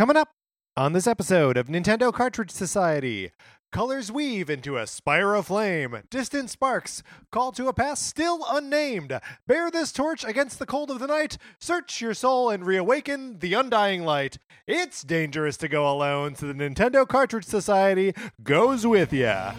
[0.00, 0.30] Coming up
[0.78, 3.32] on this episode of Nintendo Cartridge Society,
[3.70, 9.20] colors weave into a spire of flame, distant sparks call to a past still unnamed.
[9.46, 13.52] Bear this torch against the cold of the night, search your soul and reawaken the
[13.52, 14.38] undying light.
[14.66, 19.52] It's dangerous to go alone, so the Nintendo Cartridge Society goes with ya.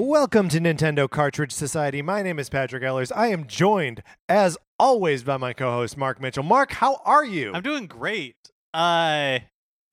[0.00, 2.02] Welcome to Nintendo Cartridge Society.
[2.02, 3.10] My name is Patrick Ellers.
[3.10, 6.44] I am joined, as always, by my co-host Mark Mitchell.
[6.44, 7.50] Mark, how are you?
[7.52, 8.36] I'm doing great.
[8.72, 9.40] Uh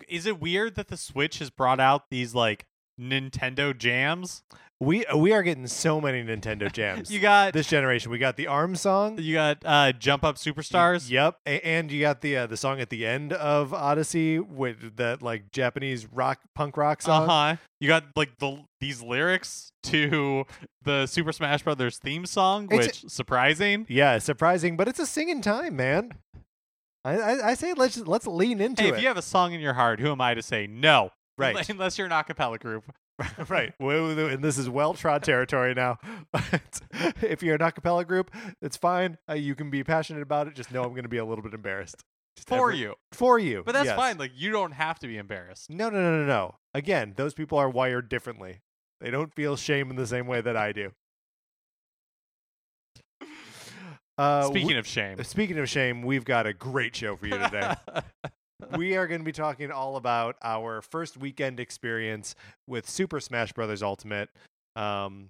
[0.08, 2.68] is it weird that the Switch has brought out these like
[3.02, 4.44] Nintendo jams?
[4.82, 7.10] We we are getting so many Nintendo jams.
[7.16, 8.12] You got this generation.
[8.12, 9.18] We got the Arm song.
[9.20, 11.10] you got uh Jump Up Superstars.
[11.10, 14.98] Yep, A- and you got the uh, the song at the end of Odyssey with
[14.98, 17.30] that like Japanese rock punk rock song.
[17.30, 17.56] Uh-huh.
[17.80, 20.46] You got like the these lyrics to
[20.84, 23.86] the Super Smash Brothers theme song, It's- which surprising.
[23.88, 26.12] Yeah, surprising, but it's a singing time, man.
[27.06, 28.96] I I, I say let's let's lean into Hey, it.
[28.96, 31.12] if you have a song in your heart, who am I to say no?
[31.38, 31.68] Right.
[31.70, 32.84] Unless you're an acapella group.
[33.50, 33.74] right.
[33.80, 35.98] And this is well trod territory now.
[36.32, 36.82] But
[37.22, 39.18] if you're an a acapella group, it's fine.
[39.30, 40.56] Uh, you can be passionate about it.
[40.56, 42.04] Just know I'm going to be a little bit embarrassed.
[42.36, 42.96] Just For every- you.
[43.14, 43.64] For you.
[43.66, 43.96] But that's yes.
[43.96, 44.18] fine.
[44.18, 45.70] Like you don't have to be embarrassed.
[45.70, 46.56] No, no, no, no, no.
[46.74, 48.62] Again, those people are wired differently.
[49.00, 50.92] They don't feel shame in the same way that I do.
[54.18, 55.22] Uh, Speaking of shame.
[55.24, 57.74] speaking of shame, we've got a great show for you today.
[58.78, 62.36] we are going to be talking all about our first weekend experience
[62.68, 64.30] with Super Smash Brothers Ultimate,
[64.76, 65.30] um,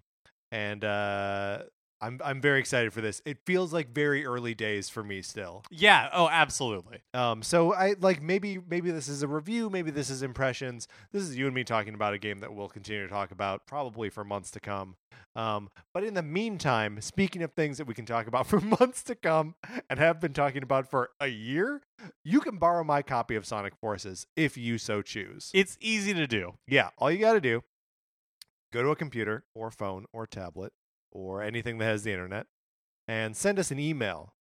[0.52, 1.64] and uh,
[2.02, 3.22] I'm I'm very excited for this.
[3.26, 5.64] It feels like very early days for me still.
[5.72, 7.04] yeah, oh absolutely.
[7.14, 10.88] Um, so I like maybe maybe this is a review, maybe this is impressions.
[11.12, 13.66] This is you and me talking about a game that we'll continue to talk about
[13.66, 14.96] probably for months to come.
[15.36, 19.04] Um, but in the meantime, speaking of things that we can talk about for months
[19.04, 19.56] to come
[19.90, 21.82] and have been talking about for a year,
[22.24, 25.52] you can borrow my copy of Sonic Forces if you so choose.
[25.54, 26.54] It's easy to do.
[26.68, 27.64] Yeah, all you got to do
[28.72, 30.74] go to a computer or phone or tablet
[31.16, 32.46] or anything that has the internet
[33.08, 34.34] and send us an email.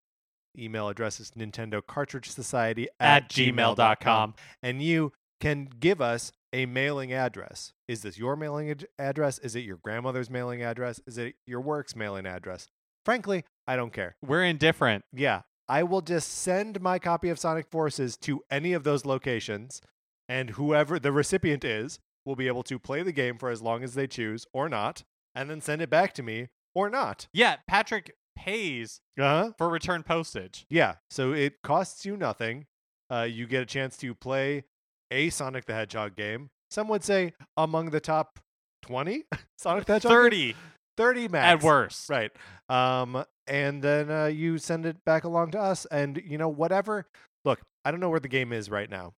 [0.59, 4.35] Email address is Nintendo Cartridge Society At gmail.com.
[4.63, 7.73] And you can give us a mailing address.
[7.89, 9.39] Is this your mailing ad- address?
[9.39, 11.01] Is it your grandmother's mailing address?
[11.07, 12.69] Is it your work's mailing address?
[13.05, 14.17] Frankly, I don't care.
[14.25, 15.05] We're indifferent.
[15.13, 19.83] Yeah, I will just send my copy of Sonic Forces to any of those locations,
[20.29, 23.83] and whoever the recipient is will be able to play the game for as long
[23.83, 25.03] as they choose or not,
[25.35, 27.29] and then send it back to me or not.
[27.33, 29.53] Yeah, Patrick pays Uh huh.
[29.59, 30.67] for return postage.
[30.69, 32.67] Yeah, so it costs you nothing.
[33.11, 34.65] Uh, you get a chance to play
[35.11, 36.51] a Sonic the Hedgehog game.
[36.71, 38.41] Some would say among the top
[38.83, 39.25] 20
[39.59, 40.55] Sonic the Hedgehog games?
[40.57, 40.57] 30
[40.97, 41.45] 30 max.
[41.47, 42.09] at worst.
[42.09, 42.31] Right.
[42.69, 47.07] Um, and then uh, you send it back along to us, and you know whatever.
[47.45, 49.13] Look, I don't know where the game is right now.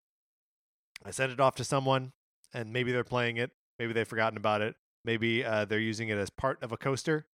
[1.06, 2.12] I sent it off to someone,
[2.54, 3.52] and maybe they're playing it.
[3.78, 4.76] Maybe they've forgotten about it.
[5.04, 7.28] Maybe uh, they're using it as part of a coaster.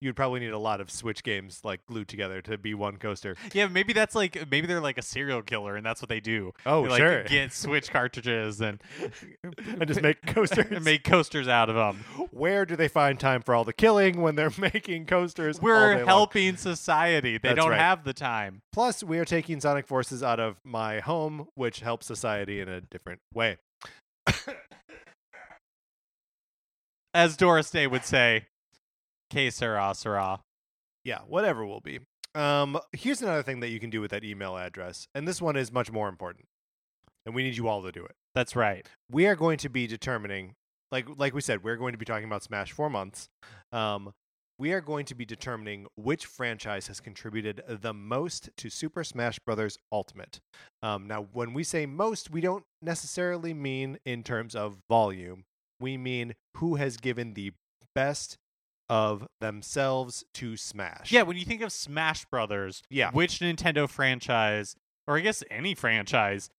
[0.00, 3.34] You'd probably need a lot of Switch games like glued together to be one coaster.
[3.54, 6.52] Yeah, maybe that's like maybe they're like a serial killer and that's what they do.
[6.66, 7.24] Oh, They, like, sure.
[7.24, 8.82] Get Switch cartridges and
[9.42, 10.66] and just make coasters.
[10.70, 12.04] and make coasters out of them.
[12.30, 15.62] Where do they find time for all the killing when they're making coasters?
[15.62, 16.06] We're long?
[16.06, 17.38] helping society.
[17.38, 17.80] They That's don't right.
[17.80, 18.60] have the time.
[18.72, 22.82] Plus, we are taking Sonic Forces out of my home, which helps society in a
[22.82, 23.56] different way.
[27.14, 28.44] As Doris Day would say,
[29.30, 30.40] Que sera, sera.
[31.04, 32.00] Yeah, whatever will be.
[32.34, 35.56] Um, here's another thing that you can do with that email address, and this one
[35.56, 36.44] is much more important,
[37.24, 38.12] and we need you all to do it.
[38.34, 38.86] That's right.
[39.10, 40.54] We are going to be determining,
[40.92, 43.28] like like we said, we're going to be talking about Smash for months.
[43.72, 44.12] Um,
[44.58, 49.38] we are going to be determining which franchise has contributed the most to Super Smash
[49.38, 49.78] Bros.
[49.92, 50.40] Ultimate.
[50.82, 55.44] Um, now, when we say most, we don't necessarily mean in terms of volume.
[55.80, 57.52] We mean who has given the
[57.94, 58.38] best
[58.88, 61.10] of themselves to Smash.
[61.12, 63.10] Yeah, when you think of Smash Brothers, Yeah.
[63.10, 66.50] which Nintendo franchise, or I guess any franchise,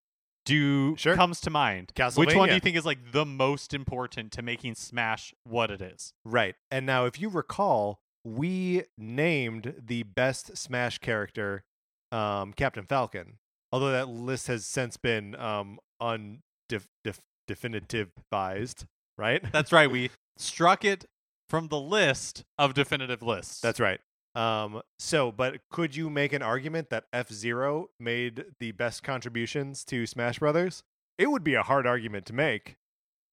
[0.46, 1.16] do Sure.
[1.16, 1.92] comes to mind?
[2.16, 5.82] Which one do you think is like the most important to making Smash what it
[5.82, 6.14] is?
[6.24, 6.56] Right.
[6.72, 11.64] And now, if you recall, we named the best Smash character
[12.12, 13.40] um, Captain Falcon,
[13.74, 17.20] although that list has since been um, undef- def-
[17.50, 18.86] definitivized,
[19.18, 19.44] right?
[19.52, 19.90] That's right.
[19.90, 21.06] We struck it
[21.50, 23.62] from the list of definitive lists.
[23.62, 24.00] That's right.
[24.36, 29.84] Um, so, but could you make an argument that F Zero made the best contributions
[29.86, 30.84] to Smash Brothers?
[31.18, 32.78] It would be a hard argument to make,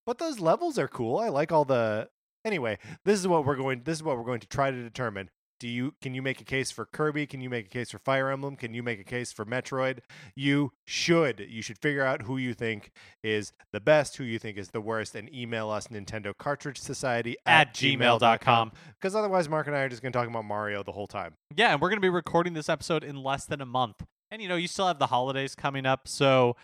[0.07, 1.19] but those levels are cool.
[1.19, 2.09] I like all the.
[2.45, 3.83] Anyway, this is what we're going.
[3.85, 5.29] This is what we're going to try to determine.
[5.61, 7.27] Do you can you make a case for Kirby?
[7.27, 8.57] Can you make a case for Fire Emblem?
[8.57, 10.01] Can you make a case for Metroid?
[10.35, 11.47] You should.
[11.49, 12.91] You should figure out who you think
[13.23, 17.37] is the best, who you think is the worst, and email us Nintendo Cartridge Society
[17.47, 18.73] At gmail.com.
[19.01, 21.35] Because otherwise, Mark and I are just going to talk about Mario the whole time.
[21.57, 24.05] Yeah, and we're going to be recording this episode in less than a month.
[24.31, 26.57] And you know, you still have the holidays coming up, so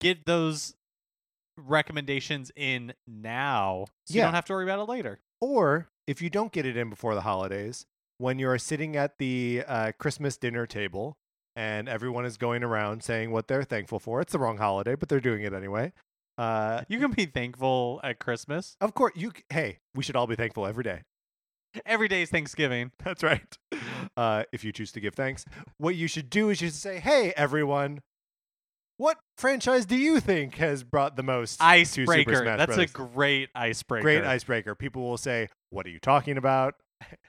[0.00, 0.74] get those
[1.56, 5.20] recommendations in now so you don't have to worry about it later.
[5.40, 7.86] Or if you don't get it in before the holidays,
[8.18, 11.16] when you're sitting at the uh, Christmas dinner table
[11.56, 15.08] and everyone is going around saying what they're thankful for, it's the wrong holiday, but
[15.08, 15.92] they're doing it anyway.
[16.36, 18.76] Uh, You can be thankful at Christmas.
[18.80, 19.32] of course, you.
[19.50, 21.02] Hey, we should all be thankful every day.
[21.84, 22.92] Every day is Thanksgiving.
[23.04, 23.56] That's right.
[24.16, 25.44] Uh, if you choose to give thanks,
[25.78, 28.00] what you should do is you should say, "Hey, everyone,
[28.98, 32.44] what franchise do you think has brought the most Icebreaker.
[32.44, 34.02] That's Brothers?" a great icebreaker.
[34.02, 34.74] great icebreaker.
[34.74, 36.74] People will say, "What are you talking about?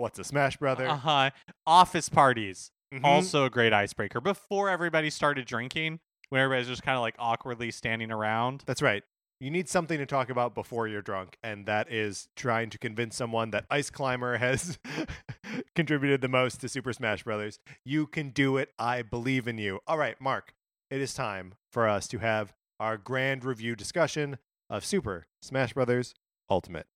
[0.00, 1.30] What's a Smash Brother?" Uh huh.
[1.66, 2.70] Office parties.
[2.92, 3.04] Mhm.
[3.04, 4.20] Also a great icebreaker.
[4.20, 6.00] Before everybody started drinking,
[6.30, 8.64] when everybody's just kind of like awkwardly standing around.
[8.66, 9.04] That's right.
[9.40, 13.16] You need something to talk about before you're drunk, and that is trying to convince
[13.16, 14.78] someone that Ice Climber has
[15.74, 17.58] contributed the most to Super Smash Brothers.
[17.84, 18.70] You can do it.
[18.78, 19.80] I believe in you.
[19.86, 20.52] All right, Mark,
[20.90, 24.38] it is time for us to have our grand review discussion
[24.68, 26.14] of Super Smash Brothers
[26.50, 26.86] Ultimate.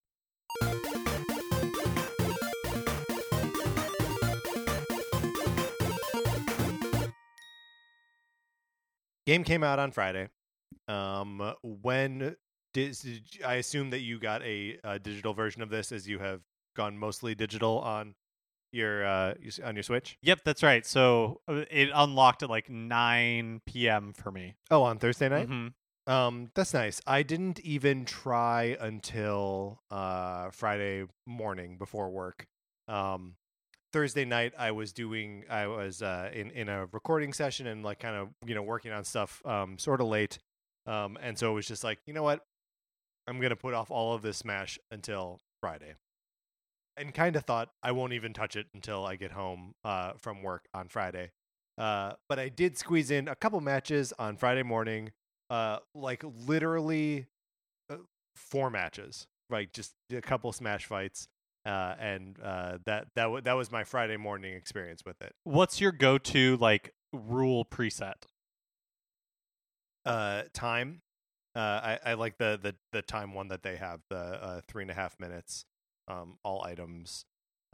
[9.26, 10.28] Game came out on Friday.
[10.88, 12.36] Um, when
[12.72, 16.18] did, did I assume that you got a, a digital version of this, as you
[16.18, 16.40] have
[16.76, 18.14] gone mostly digital on
[18.72, 19.34] your uh
[19.64, 20.18] on your Switch?
[20.22, 20.84] Yep, that's right.
[20.84, 24.12] So uh, it unlocked at like 9 p.m.
[24.12, 24.54] for me.
[24.70, 25.48] Oh, on Thursday night.
[25.48, 25.72] Mhm.
[26.06, 27.00] Um, that's nice.
[27.06, 32.46] I didn't even try until uh Friday morning before work.
[32.88, 33.36] Um,
[33.94, 38.00] Thursday night I was doing I was uh in in a recording session and like
[38.00, 40.40] kind of you know working on stuff um sort of late.
[40.84, 42.44] Um, and so it was just like you know what,
[43.28, 45.94] I'm gonna put off all of this Smash until Friday.
[46.96, 50.42] And kind of thought I won't even touch it until I get home uh from
[50.42, 51.30] work on Friday.
[51.78, 55.12] Uh, but I did squeeze in a couple matches on Friday morning
[55.50, 57.26] uh like literally
[57.88, 57.98] uh,
[58.34, 61.28] four matches like just a couple smash fights
[61.66, 65.34] uh and uh that that w- that was my friday morning experience with it.
[65.44, 68.14] What's your go-to like rule preset?
[70.04, 71.00] uh time.
[71.56, 74.82] Uh i i like the the the time one that they have the uh three
[74.82, 75.64] and a half minutes
[76.08, 77.24] um all items.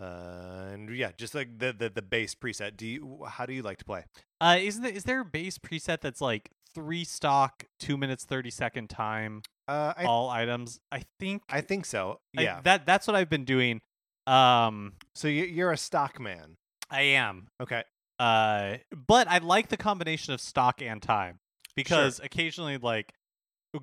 [0.00, 2.76] Uh and yeah just like the the, the base preset.
[2.76, 4.04] Do you how do you like to play?
[4.40, 8.50] Uh, isn't there, is there a base preset that's like three stock, two minutes thirty
[8.50, 10.80] second time, uh i all items?
[10.92, 11.42] I think.
[11.48, 13.80] i think so I- yeah that that's what I've been doing.
[14.26, 16.56] Um, so you, you're a stock man
[16.90, 17.48] I am.
[17.60, 17.84] okay
[18.18, 18.76] Uh,
[19.06, 21.38] but I like the combination of stock and time
[21.74, 23.12] because occasionally, like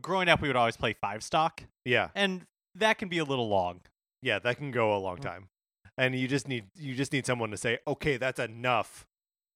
[0.01, 2.45] growing up, we would always play five stock, yeah and
[2.75, 3.81] that can be a little long.
[4.21, 5.03] Yeah, that can go a Mm.
[5.03, 5.49] long time.
[5.97, 9.07] And you just need you just need someone to say, "Okay, that's enough."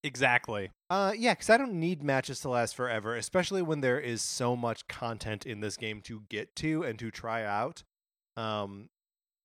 [0.03, 0.72] Exactly.
[0.89, 4.55] Uh yeah, cuz I don't need matches to last forever, especially when there is so
[4.55, 7.84] much content in this game to get to and to try out.
[8.36, 8.89] Um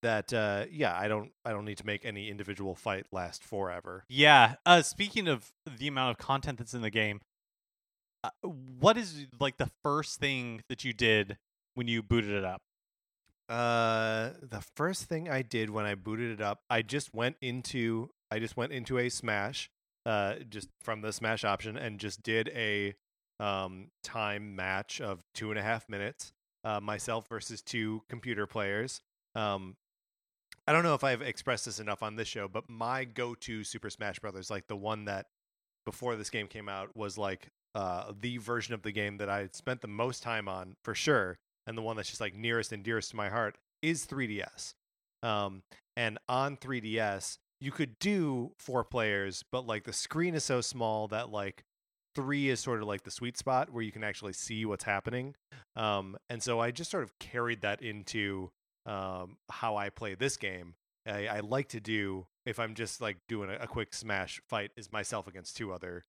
[0.02, 4.04] that uh yeah, I don't I don't need to make any individual fight last forever.
[4.08, 4.54] Yeah.
[4.64, 7.20] Uh, speaking of the amount of content that's in the game,
[8.24, 11.36] uh, what is like the first thing that you did
[11.74, 12.62] when you booted it up?
[13.48, 18.10] Uh the first thing I did when I booted it up, I just went into
[18.30, 19.70] I just went into a smash,
[20.06, 22.94] uh just from the smash option and just did a
[23.38, 26.32] um time match of two and a half minutes,
[26.64, 29.02] uh myself versus two computer players.
[29.34, 29.76] Um
[30.68, 33.88] I don't know if I've expressed this enough on this show, but my go-to Super
[33.88, 35.26] Smash Brothers, like the one that
[35.84, 39.48] before this game came out, was like uh, the version of the game that I
[39.52, 42.82] spent the most time on for sure, and the one that's just like nearest and
[42.82, 44.74] dearest to my heart is 3DS.
[45.22, 45.62] Um,
[45.96, 51.08] and on 3DS, you could do four players, but like the screen is so small
[51.08, 51.64] that like
[52.14, 55.34] three is sort of like the sweet spot where you can actually see what's happening.
[55.74, 58.50] Um, and so I just sort of carried that into
[58.86, 60.74] um, how I play this game.
[61.06, 64.70] I, I like to do if I'm just like doing a, a quick smash fight
[64.76, 66.04] is myself against two other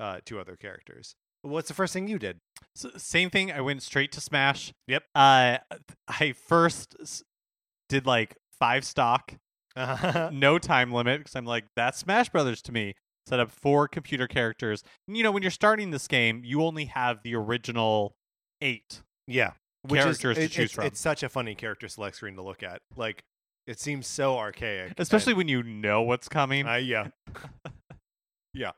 [0.00, 1.14] uh, two other characters.
[1.42, 2.38] What's the first thing you did?
[2.74, 3.50] So, same thing.
[3.50, 4.72] I went straight to Smash.
[4.88, 5.04] Yep.
[5.14, 5.58] Uh,
[6.08, 7.22] I first
[7.88, 9.34] did like five stock,
[9.80, 12.94] Uh, no time limit because I'm like that's Smash Brothers to me.
[13.26, 14.82] Set up four computer characters.
[15.06, 18.14] And, you know, when you're starting this game, you only have the original
[18.60, 19.02] eight.
[19.26, 20.84] yeah, which is- Characters to it- choose it's, from.
[20.86, 22.80] It's such a funny character select screen to look at.
[22.96, 23.22] Like,
[23.66, 26.66] it seems so archaic, Especially when you know what's coming.
[26.66, 27.04] And, uh,
[28.54, 28.72] yeah,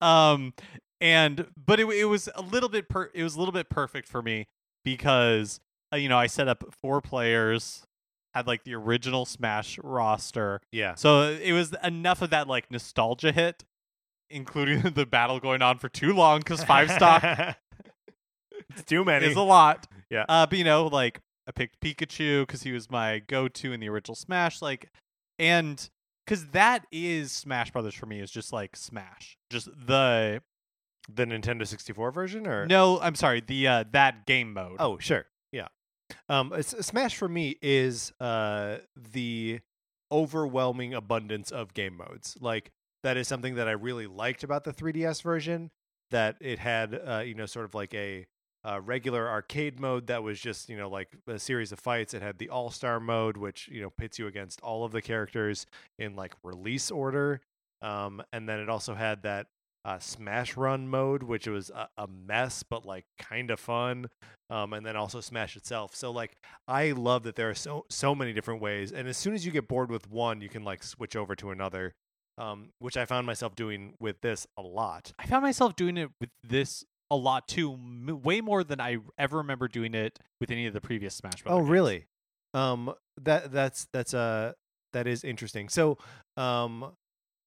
[0.00, 0.52] um
[1.00, 4.08] and but it, it was a little bit per it was a little bit perfect
[4.08, 4.46] for me
[4.84, 5.60] because
[5.92, 7.84] uh, you know i set up four players
[8.34, 10.94] had like the original smash roster yeah.
[10.94, 13.64] so it was enough of that like nostalgia hit
[14.30, 17.22] including the battle going on for too long because five stock
[18.70, 19.26] it's too many.
[19.26, 20.24] is a lot Yeah.
[20.28, 23.88] uh but you know like i picked pikachu because he was my go-to in the
[23.88, 24.90] original smash like
[25.38, 25.88] and
[26.26, 30.40] because that is smash brothers for me is just like smash just the
[31.12, 33.40] the Nintendo 64 version, or No, I'm sorry.
[33.44, 34.76] The uh, that game mode.
[34.78, 35.26] Oh, sure.
[36.28, 39.60] Um, Smash for me is uh the
[40.10, 42.36] overwhelming abundance of game modes.
[42.40, 42.70] Like
[43.02, 45.70] that is something that I really liked about the 3DS version.
[46.10, 48.26] That it had, uh, you know, sort of like a
[48.64, 52.12] uh, regular arcade mode that was just, you know, like a series of fights.
[52.12, 55.00] It had the All Star mode, which you know pits you against all of the
[55.00, 55.66] characters
[55.98, 57.40] in like release order.
[57.80, 59.46] Um, and then it also had that
[59.84, 64.06] uh, Smash Run mode, which was a, a mess but like kind of fun.
[64.50, 65.94] Um, and then also Smash itself.
[65.94, 66.32] So like
[66.68, 69.52] I love that there are so so many different ways, and as soon as you
[69.52, 71.92] get bored with one, you can like switch over to another.
[72.38, 75.12] Um, which I found myself doing with this a lot.
[75.18, 78.98] I found myself doing it with this a lot too, m- way more than I
[79.18, 81.58] ever remember doing it with any of the previous Smash Brothers.
[81.58, 81.70] Oh, games.
[81.70, 82.06] really?
[82.54, 84.52] Um, that that's that's uh
[84.94, 85.68] that is interesting.
[85.68, 85.98] So,
[86.38, 86.92] um,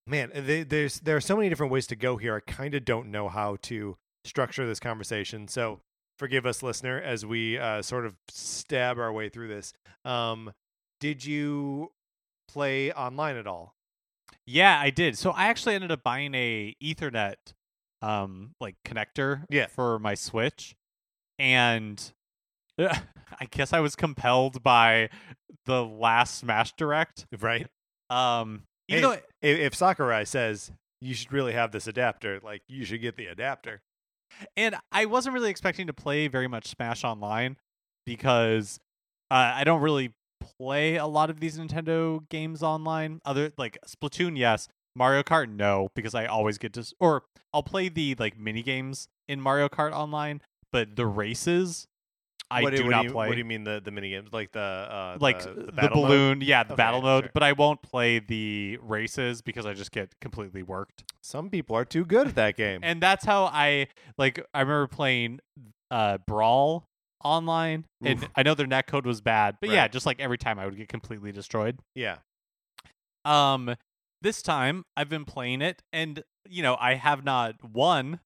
[0.08, 2.36] man, th- there's there are so many different ways to go here.
[2.36, 5.48] I kind of don't know how to structure this conversation.
[5.48, 5.82] So,
[6.18, 9.74] forgive us, listener, as we uh, sort of stab our way through this.
[10.04, 10.54] Um,
[11.00, 11.92] did you
[12.48, 13.76] play online at all?
[14.48, 15.18] Yeah, I did.
[15.18, 17.36] So I actually ended up buying a Ethernet,
[18.02, 19.46] um, like connector.
[19.50, 19.68] Yeah.
[19.68, 20.76] For my Switch,
[21.40, 22.02] and
[22.80, 25.10] I guess I was compelled by
[25.66, 27.26] the last Smash Direct.
[27.40, 27.68] Right.
[28.10, 32.62] Um, even Hey, though If, if Sakurai says you should really have this adapter, like
[32.68, 33.82] you should get the adapter.
[34.58, 37.58] And I wasn't really expecting to play very much Smash Online
[38.06, 38.80] because
[39.32, 40.14] uh, I don't really
[40.60, 43.20] play a lot of these Nintendo games online.
[43.26, 44.68] Other like Splatoon, yes.
[44.96, 47.24] Mario Kart, no, because I always get to, or
[47.54, 51.86] I'll play the like mini games in Mario Kart online, but the races,
[52.52, 53.28] I what, do what not you, play.
[53.28, 55.94] What do you mean the the mini games like the uh like the, the, mode?
[55.94, 57.32] balloon, yeah, the Okay, battle mode, sure.
[57.34, 61.04] but I won't play the races because I just get completely worked.
[61.24, 62.82] Some people are too good at that game.
[62.84, 63.88] and that's how I
[64.18, 64.46] like.
[64.54, 65.40] I remember playing
[65.90, 66.86] uh Brawl
[67.24, 70.60] online, and I know their net code was bad, but yeah, just like every time
[70.60, 71.80] I would get completely destroyed.
[71.96, 72.18] yeah.
[73.24, 73.76] Um,
[74.22, 78.20] this time I've been playing it, and you know I have not won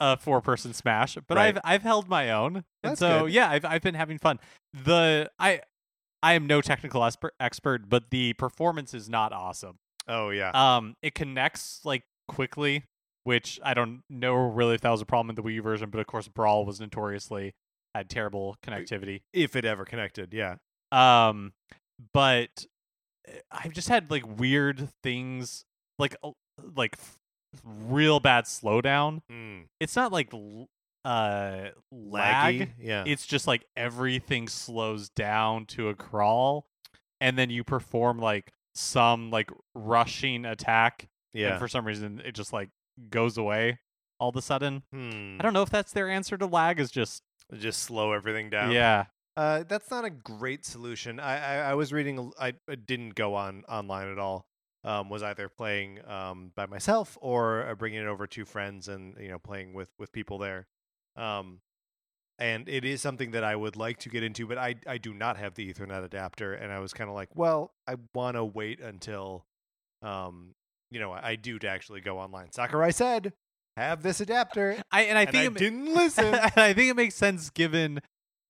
[0.00, 1.56] a four person smash, but Right.
[1.56, 3.32] I've I've held my own, and so good.
[3.32, 4.38] yeah, I've I've been having fun.
[4.72, 5.60] The I
[6.22, 9.78] I am no technical expert, expert, but the performance is not awesome.
[10.08, 10.50] Oh yeah.
[10.54, 12.84] Um, it connects like quickly,
[13.24, 15.90] which I don't know really if that was a problem in the Wii U version,
[15.90, 17.54] but of course Brawl was notoriously
[17.94, 19.22] had terrible connectivity.
[19.32, 20.56] if it ever connected, yeah.
[20.92, 21.52] Um,
[22.12, 22.66] but
[23.28, 25.64] uh, I've just had like weird things,
[25.98, 26.14] like
[26.74, 26.96] like
[27.64, 29.22] real bad slowdown.
[29.30, 29.64] Mm.
[29.80, 30.32] It's not like
[31.04, 32.54] uh lag.
[32.54, 32.70] Laggy.
[32.80, 33.04] Yeah.
[33.06, 36.66] It's just like everything slows down to a crawl,
[37.20, 41.50] and then you perform like some like rushing attack, yeah.
[41.50, 42.70] and for some reason it just like
[43.10, 43.78] goes away
[44.18, 44.82] all of a sudden.
[44.92, 45.36] hmm.
[45.38, 46.80] I don't know if that's their answer to lag.
[46.80, 47.22] Is just
[47.52, 48.72] Just slow everything down.
[48.72, 49.04] yeah.
[49.36, 51.20] Uh, that's not a great solution.
[51.20, 52.32] I, I, I was reading.
[52.40, 52.54] I
[52.86, 54.46] didn't go on online at all.
[54.86, 59.16] Um, was either playing um, by myself or uh, bringing it over to friends and
[59.20, 60.68] you know playing with with people there.
[61.16, 61.60] Um,
[62.38, 65.12] and it is something that I would like to get into, but I I do
[65.12, 68.44] not have the Ethernet adapter, and I was kind of like, well, I want to
[68.44, 69.44] wait until,
[70.02, 70.54] um,
[70.90, 72.52] you know, I, I do to actually go online.
[72.52, 73.32] Sakurai said,
[73.76, 76.34] have this adapter, I and I and think I it, didn't listen.
[76.34, 78.00] I think it makes sense given,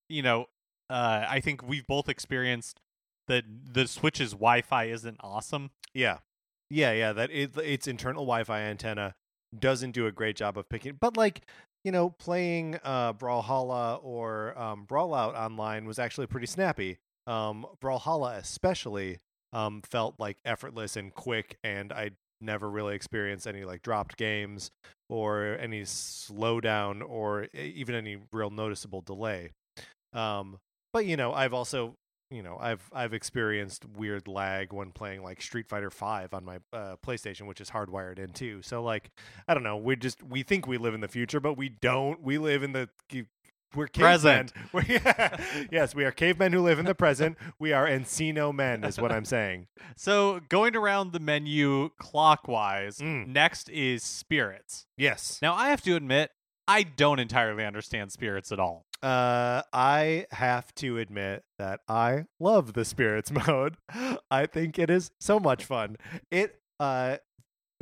[0.09, 0.47] you know,
[0.91, 2.81] uh, I think we've both experienced
[3.29, 5.71] that the Switch's Wi-Fi isn't awesome.
[5.95, 6.19] Yeah,
[6.71, 7.13] yeah, yeah.
[7.13, 9.15] That it, its internal Wi-Fi antenna
[9.59, 10.99] doesn't do a great job of picking.
[11.01, 11.43] But like
[11.85, 16.99] you know, playing uh, Brawlhalla or um, Brawlout online was actually pretty snappy.
[17.29, 19.19] Um, Brawlhalla especially
[19.53, 24.73] um, felt like effortless and quick, and I never really experienced any like dropped games
[25.09, 29.53] or any slowdown or even any real noticeable delay.
[30.13, 30.59] Um,
[30.93, 31.95] but you know, I've also
[32.31, 36.59] you know I've I've experienced weird lag when playing like Street Fighter Five on my
[36.73, 38.63] uh, PlayStation, which is hardwired in too.
[38.63, 39.11] So like
[39.47, 42.23] I don't know, we just we think we live in the future, but we don't.
[42.23, 42.89] We live in the
[43.75, 44.49] we're cavemen.
[44.49, 44.53] Present.
[44.73, 47.37] We're, yes, we are cavemen who live in the present.
[47.59, 49.67] We are Encino men, is what I'm saying.
[49.97, 53.27] So going around the menu clockwise, Mm.
[53.29, 54.87] next is spirits.
[54.97, 55.41] Yes.
[55.43, 56.31] Now I have to admit,
[56.67, 58.86] I don't entirely understand spirits at all.
[59.03, 63.77] Uh, I have to admit that I love the spirits mode.
[64.31, 65.97] I think it is so much fun.
[66.31, 67.17] It uh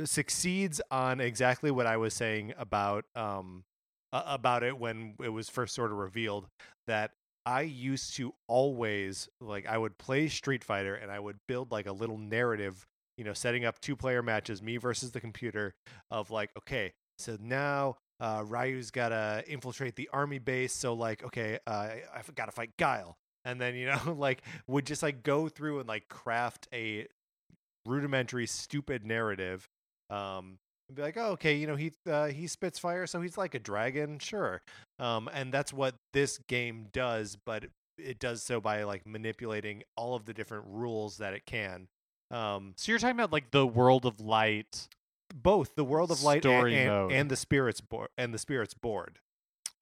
[0.03, 3.63] succeeds on exactly what I was saying about um
[4.11, 6.47] about it when it was first sort of revealed
[6.87, 7.11] that
[7.45, 11.85] I used to always like I would play Street Fighter and I would build like
[11.85, 12.85] a little narrative,
[13.17, 15.75] you know, setting up two player matches, me versus the computer
[16.09, 20.73] of like, okay, so now uh, Ryu's got to infiltrate the army base.
[20.73, 24.85] So like, okay, uh, I've got to fight Guile, and then you know, like, would
[24.85, 27.07] just like go through and like craft a
[27.85, 29.67] rudimentary, stupid narrative.
[30.09, 30.57] Um,
[30.87, 33.55] and be like, oh, okay, you know, he uh, he spits fire, so he's like
[33.55, 34.61] a dragon, sure.
[34.99, 37.65] Um, and that's what this game does, but
[37.97, 41.87] it, does so by like manipulating all of the different rules that it can.
[42.31, 44.87] Um, So you're talking about like the world of light.
[45.35, 49.19] Both the world of light and, and, and the spirits board and the spirits board.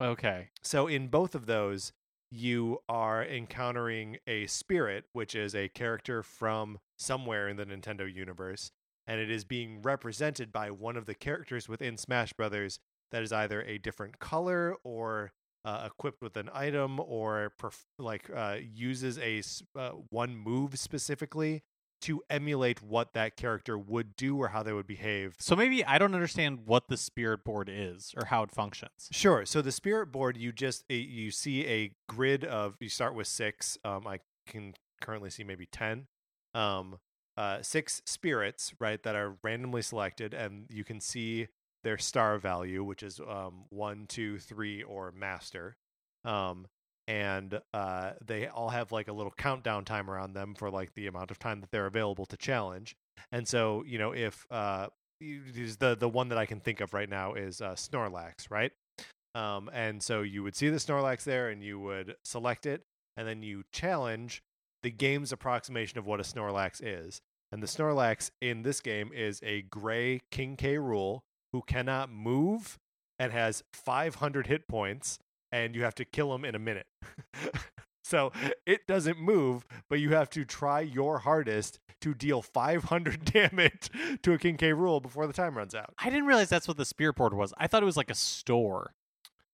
[0.00, 0.48] Okay.
[0.62, 1.92] So in both of those,
[2.30, 8.72] you are encountering a spirit, which is a character from somewhere in the Nintendo universe,
[9.06, 12.80] and it is being represented by one of the characters within Smash Brothers
[13.12, 15.32] that is either a different color or
[15.64, 19.42] uh, equipped with an item or perf- like uh, uses a
[19.78, 21.62] uh, one move specifically
[22.04, 25.98] to emulate what that character would do or how they would behave So maybe I
[25.98, 29.08] don't understand what the spirit board is or how it functions.
[29.10, 29.46] Sure.
[29.46, 33.26] So the spirit board, you just uh, you see a grid of you start with
[33.26, 33.78] six.
[33.84, 36.06] Um, I can currently see maybe ten.
[36.54, 36.98] Um,
[37.36, 41.48] uh, six spirits, right, that are randomly selected, and you can see
[41.82, 45.76] their star value, which is um one, two, three, or master.
[46.24, 46.66] Um,
[47.06, 51.06] and uh, they all have like a little countdown timer on them for like the
[51.06, 52.96] amount of time that they're available to challenge.
[53.32, 54.88] And so, you know, if uh,
[55.20, 58.72] the the one that I can think of right now is uh, Snorlax, right?
[59.34, 62.82] Um, and so you would see the Snorlax there, and you would select it,
[63.16, 64.42] and then you challenge
[64.82, 67.20] the game's approximation of what a Snorlax is.
[67.50, 70.76] And the Snorlax in this game is a gray King K.
[70.76, 71.20] Rool
[71.52, 72.78] who cannot move
[73.18, 75.18] and has 500 hit points,
[75.54, 76.86] and you have to kill him in a minute.
[78.04, 78.32] so
[78.66, 83.88] it doesn't move, but you have to try your hardest to deal 500 damage
[84.22, 84.70] to a King K.
[84.72, 85.94] Rool before the time runs out.
[85.98, 87.54] I didn't realize that's what the spirit board was.
[87.56, 88.92] I thought it was like a store.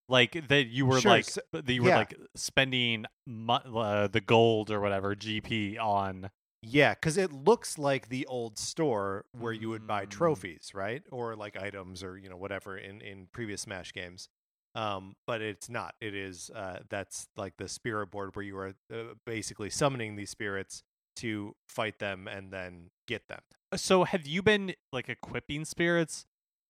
[0.08, 1.98] Like that you were Sure, like so- that you were yeah.
[1.98, 6.30] like spending mu- uh, the gold or whatever GP on
[6.62, 10.10] Yeah, because it looks like the old store where you would buy Mm.
[10.10, 14.28] trophies, right, or like items, or you know whatever in in previous Smash games.
[14.74, 15.94] Um, but it's not.
[16.00, 20.30] It is uh, that's like the spirit board where you are uh, basically summoning these
[20.30, 20.82] spirits
[21.16, 23.40] to fight them and then get them.
[23.74, 26.26] So have you been like equipping spirits?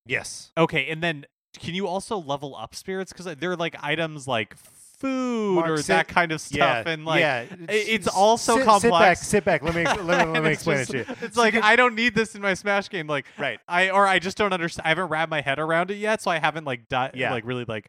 [0.06, 0.52] Yes.
[0.56, 1.26] Okay, and then
[1.58, 4.56] can you also level up spirits because they're like items like
[5.00, 8.80] food Mark, or sit- that kind of stuff, yeah, and like yeah, it's also sit,
[8.80, 9.16] Sit back.
[9.16, 9.62] Sit back.
[9.62, 11.16] Let me let me, let me explain just- it to you.
[11.22, 13.06] It's like I don't need this in my Smash game.
[13.06, 13.58] Like right.
[13.66, 14.86] I or I just don't understand.
[14.86, 17.32] I haven't wrapped my head around it yet, so I haven't like di- Yeah.
[17.32, 17.88] like really like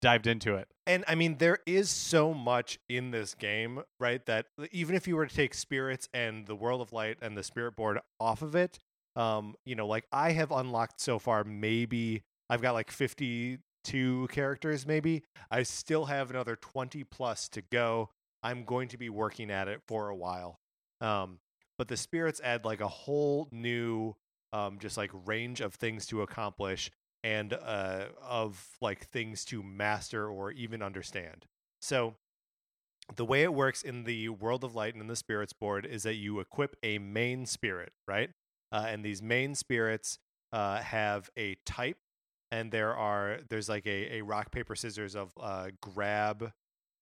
[0.00, 0.68] dived into it.
[0.86, 4.24] And I mean, there is so much in this game, right?
[4.26, 7.44] That even if you were to take spirits and the world of light and the
[7.44, 8.78] spirit board off of it,
[9.14, 12.90] um, you know, like I have unlocked so far, maybe I've got like
[13.84, 15.22] 52 characters, maybe.
[15.50, 18.10] I still have another 20 plus to go.
[18.42, 20.58] I'm going to be working at it for a while.
[21.00, 21.38] Um,
[21.78, 24.14] but the spirits add like a whole new,
[24.52, 26.90] um, just like range of things to accomplish
[27.24, 31.46] and uh, of like things to master or even understand.
[31.80, 32.14] So
[33.16, 36.02] the way it works in the world of light and in the spirits board is
[36.04, 38.30] that you equip a main spirit, right?
[38.70, 40.18] Uh, and these main spirits
[40.52, 41.98] uh, have a type,
[42.52, 46.52] and there are there's like a, a rock paper scissors of uh, grab,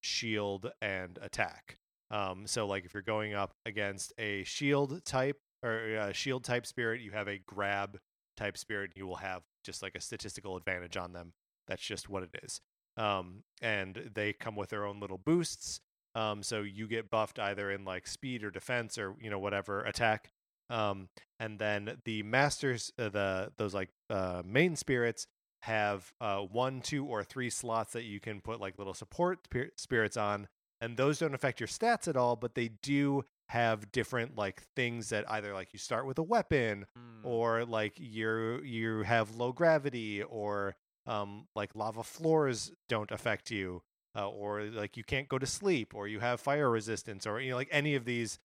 [0.01, 1.77] shield, and attack.
[2.11, 6.67] Um, so like if you're going up against a shield type or a shield type
[6.67, 7.99] spirit, you have a grab
[8.37, 8.93] type spirit.
[8.95, 11.33] You will have just like a statistical advantage on them.
[11.67, 12.61] That's just what it is.
[12.97, 15.81] Um, and they come with their own little boosts.
[16.15, 19.83] Um, so you get buffed either in like speed or defense or you know whatever
[19.83, 20.31] attack.
[20.69, 21.09] Um,
[21.41, 25.27] and then the masters, uh, the those like uh, main spirits
[25.65, 29.41] have uh, one, two, or three slots that you can put like little support
[29.77, 30.49] spirits on
[30.81, 35.09] and those don't affect your stats at all, but they do have different like things
[35.11, 37.25] that either like you start with a weapon Mm.
[37.27, 43.83] or like you're you have low gravity or um like lava floors don't affect you
[44.17, 47.51] uh, or like you can't go to sleep or you have fire resistance or you
[47.51, 48.39] know like any of these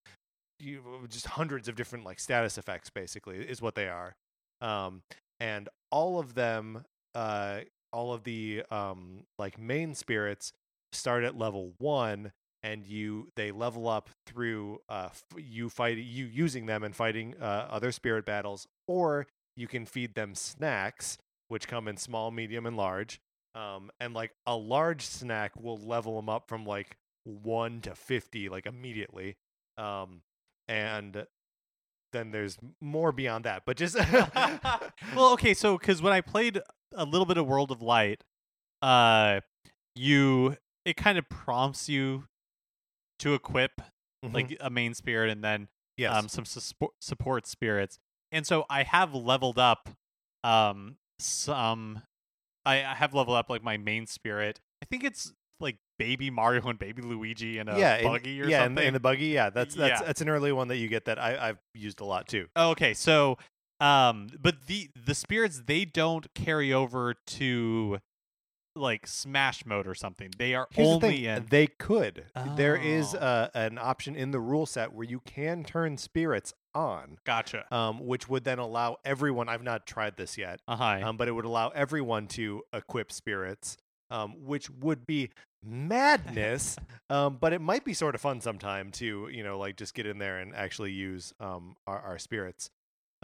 [0.60, 4.16] you just hundreds of different like status effects basically is what they are
[4.62, 5.02] um
[5.40, 6.84] and all of them
[7.16, 7.60] uh
[7.92, 10.52] all of the um like main spirits
[10.92, 16.66] start at level 1 and you they level up through uh you fight you using
[16.66, 21.88] them and fighting uh, other spirit battles or you can feed them snacks which come
[21.88, 23.20] in small medium and large
[23.56, 28.50] um and like a large snack will level them up from like 1 to 50
[28.50, 29.36] like immediately
[29.78, 30.22] um
[30.68, 31.26] and
[32.14, 33.96] then there's more beyond that but just
[35.16, 36.62] well, okay, so because when I played
[36.96, 38.24] a little bit of World of Light,
[38.82, 39.42] uh,
[39.96, 42.26] you it kind of prompts you
[43.20, 43.82] to equip
[44.24, 44.34] Mhm.
[44.34, 47.98] like a main spirit and then yes um some suspo- support spirits,
[48.32, 49.90] and so I have leveled up
[50.44, 52.02] um some.
[52.66, 54.60] I, I have leveled up like my main spirit.
[54.82, 58.48] I think it's like Baby Mario and Baby Luigi in a yeah, in- buggy or
[58.50, 58.88] yeah, in- something.
[58.88, 59.50] In, the buggy, yeah.
[59.50, 60.06] That's that's Yeah.
[60.08, 62.48] that's an early one that you get that I, I've used a lot too.
[62.58, 63.38] Okay, so
[63.80, 68.00] um but the the spirits they don't carry over to
[68.78, 70.30] like smash mode or something.
[70.38, 72.26] They are Here's only the in they could.
[72.58, 73.20] There is Oh.
[73.20, 77.74] uh, an option in the rule set where you can turn spirits on, Gotcha.
[77.74, 79.48] um, which would then allow everyone.
[79.48, 81.00] I've not tried this yet, Uh-huh.
[81.06, 83.78] um, but it would allow everyone to equip spirits,
[84.10, 85.30] um, which would be
[85.64, 86.76] madness.
[87.10, 90.06] um, but it might be sort of fun sometime to you know like just get
[90.06, 92.70] in there and actually use um, our, our spirits.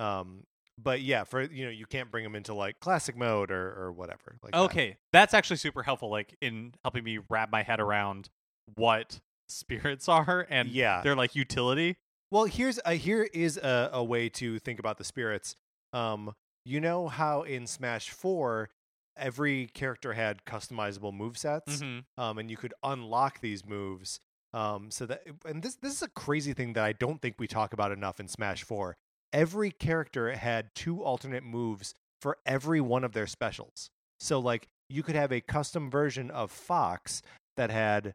[0.02, 0.44] Um,
[0.82, 3.92] but yeah, for you know you can't bring them into like classic mode or or
[3.92, 4.38] whatever.
[4.44, 4.60] Like that.
[4.62, 8.30] okay, that's actually super helpful like in helping me wrap my head around
[8.76, 11.02] what spirits are and yeah.
[11.04, 11.98] they're like utility.
[12.32, 15.56] Well, here's a, here is a, a way to think about the spirits.
[15.92, 16.34] Um,
[16.66, 18.70] you know how in Smash Four,
[19.18, 22.06] every character had customizable move sets, Mhm.
[22.18, 24.20] um, and you could unlock these moves.
[24.54, 27.48] Um, so that and this this is a crazy thing that I don't think we
[27.48, 28.96] talk about enough in Smash Four.
[29.34, 33.90] Every character had two alternate moves for every one of their specials.
[34.20, 37.22] So like you could have a custom version of Fox
[37.58, 38.14] that had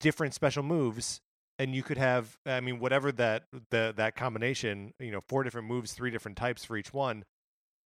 [0.00, 1.20] different special moves
[1.58, 5.66] and you could have i mean whatever that the that combination you know four different
[5.66, 7.24] moves three different types for each one.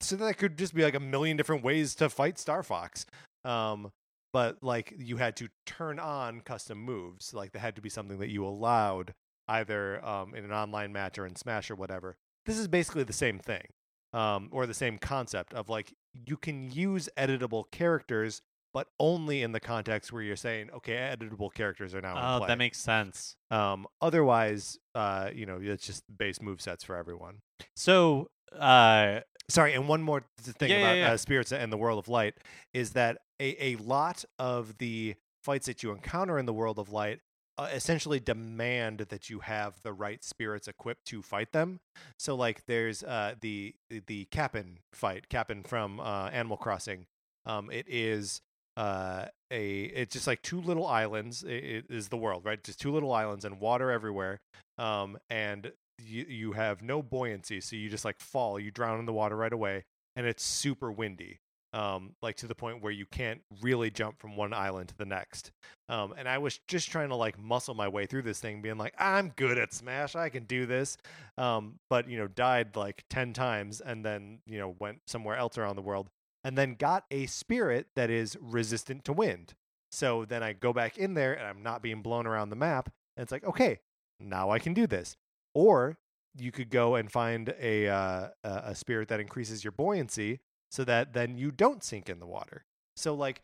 [0.01, 3.07] So that could just be like a million different ways to fight star fox.
[3.45, 3.91] Um
[4.33, 7.35] but like you had to turn on custom moves.
[7.35, 9.15] Like that had to be something that you allowed
[9.49, 13.13] either um in an online match or in smash or whatever this is basically the
[13.13, 13.65] same thing
[14.13, 15.93] um or the same concept of like
[16.27, 18.43] you can use editable characters
[18.75, 22.47] but only in the context where you're saying okay editable characters are now in Oh,
[22.47, 23.37] that makes sense.
[23.51, 27.41] um, otherwise, uh, you know, it's just base move sets for everyone.
[27.77, 31.13] So, uh Sorry, and one more thing Yeah, yeah, about yeah.
[31.13, 32.35] Uh, spirits and the world of light
[32.73, 36.91] is that a, a lot of the fights that you encounter in the world of
[36.91, 37.19] light
[37.59, 41.81] uh, essentially demand that you have the right spirits equipped to fight them.
[42.19, 47.07] So, like, there's uh, the the Kapp'n fight, Kapp'n from uh, Animal Crossing.
[47.45, 48.41] Um, it is
[48.77, 51.43] uh, a it's just like two little islands.
[51.43, 52.63] It, it is the world, right?
[52.63, 54.39] Just two little islands and water everywhere.
[54.79, 58.59] Um, and you you have no buoyancy, so you just like fall.
[58.59, 59.85] You drown in the water right away,
[60.17, 61.39] and it's super windy.
[61.75, 65.07] Um, like to the point where you can't really jump from one island to the
[65.07, 65.53] next.
[65.89, 68.77] Um, and I was just trying to like muscle my way through this thing, being
[68.77, 70.99] like, I'm good at Smash, I can do this.
[71.39, 75.57] Um, but you know, died like ten times, and then you know went somewhere else
[75.57, 76.11] around the world,
[76.45, 79.55] and then got a spirit that is resistant to wind.
[79.91, 82.91] So then I go back in there, and I'm not being blown around the map.
[83.17, 83.79] And it's like, okay,
[84.21, 85.17] now I can do this.
[85.55, 85.99] Or
[86.39, 90.41] you could go and find a uh, a a spirit that increases your buoyancy,
[90.73, 92.65] so that then you don't sink in the water.
[92.97, 93.43] So like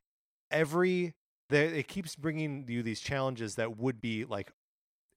[0.50, 1.14] every
[1.50, 4.50] there it keeps bringing you these challenges that would be like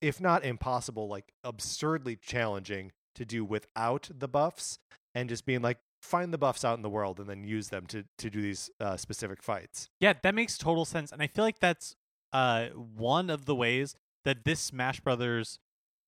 [0.01, 4.77] if not impossible like absurdly challenging to do without the buffs
[5.15, 7.85] and just being like find the buffs out in the world and then use them
[7.85, 11.45] to to do these uh, specific fights Yeah, that makes total sense, and I feel
[11.45, 11.95] like that's
[12.33, 15.59] uh one of the ways that this Smash Brothers,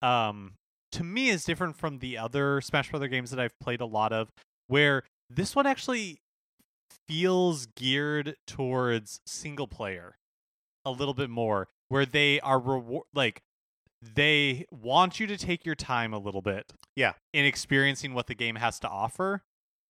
[0.02, 0.54] um,
[0.92, 4.12] to me is different from the other Smash Brother games that I've played a lot
[4.12, 4.30] of,
[4.68, 6.20] where this one actually
[7.06, 10.16] feels geared towards single player
[10.84, 13.42] a little bit more, where they are reward like
[14.02, 17.14] they want you to take your time a little bit, Yeah.
[17.32, 19.42] in experiencing what the game has to offer,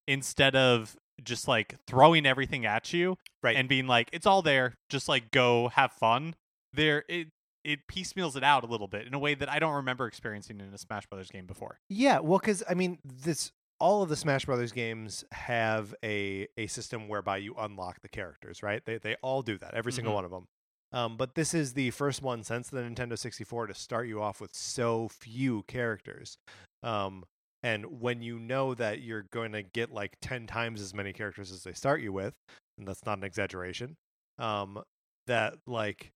[0.07, 3.57] instead of just like throwing everything at you Right.
[3.57, 6.35] and being like it's all there just like go have fun
[6.73, 7.29] there it
[7.63, 10.61] it piecemeals it out a little bit in a way that I don't remember experiencing
[10.61, 11.79] in a Smash Brothers game before.
[11.89, 13.53] Yeah, well, because I mean, this
[13.85, 18.63] all of the Smash Brothers games have a a system whereby you unlock the characters,
[18.63, 18.83] right?
[18.87, 20.17] They they all do that, every single Mhm.
[20.17, 20.47] one of them.
[20.91, 24.41] Um, but this is the first one since the Nintendo 64 to start you off
[24.41, 26.39] with so few characters.
[26.83, 27.25] Um,
[27.63, 31.53] and when you know that you're going to get like 10 times as many characters
[31.53, 32.33] as they start you with,
[32.79, 33.97] and that's not an exaggeration,
[34.39, 34.83] um,
[35.27, 36.11] that like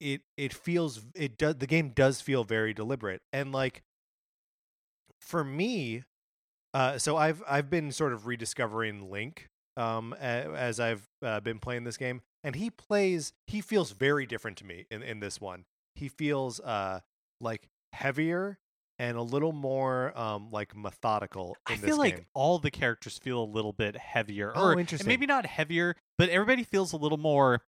[0.00, 3.82] it it feels it does the game does feel very deliberate and like
[5.20, 6.02] for me
[6.74, 11.84] uh so i've i've been sort of rediscovering link um as i've uh, been playing
[11.84, 15.64] this game and he plays he feels very different to me in in this one
[15.94, 17.00] he feels uh
[17.40, 18.58] like heavier
[18.98, 22.26] and a little more um like methodical in I feel like game.
[22.34, 24.52] all the characters feel a little bit heavier.
[24.54, 25.06] Oh, or interesting.
[25.06, 27.62] maybe not heavier, but everybody feels a little more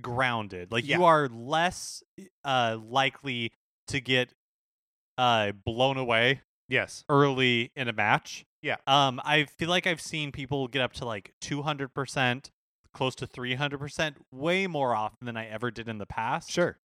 [0.00, 0.72] grounded.
[0.72, 2.02] Like you are less
[2.44, 3.52] uh likely
[3.88, 4.34] to get
[5.16, 8.44] uh blown away yes early in a match.
[8.62, 8.76] Yeah.
[8.86, 12.50] Um I feel like I've seen people get up to like 200%,
[12.92, 16.50] close to 300% way more often than I ever did in the past.
[16.50, 16.78] sure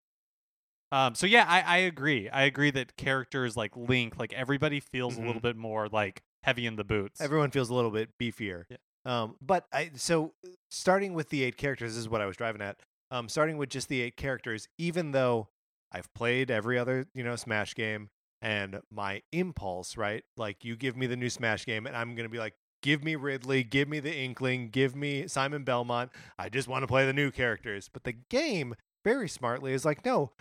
[0.92, 2.30] Um, so yeah, I, I agree.
[2.30, 5.26] I agree that characters like Link, like everybody feels a Mhm.
[5.26, 7.20] little bit more like heavy in the boots.
[7.22, 8.66] everyone feels a little bit beefier.
[8.70, 8.78] Yeah.
[9.06, 10.34] Um, but I so
[10.70, 12.80] starting with the eight characters this is what I was driving at.
[13.12, 15.50] Um, starting with just the eight characters, even though
[15.92, 18.10] I've played every other you know Smash game,
[18.44, 20.24] and my impulse, right?
[20.38, 22.54] Like you give me the new Smash game, and I'm gonna be like,
[22.84, 26.12] give me Ridley, give me the Inkling, give me Simon Belmont.
[26.38, 27.90] I just want to play the new characters.
[27.92, 30.32] But the game very smartly is like, no.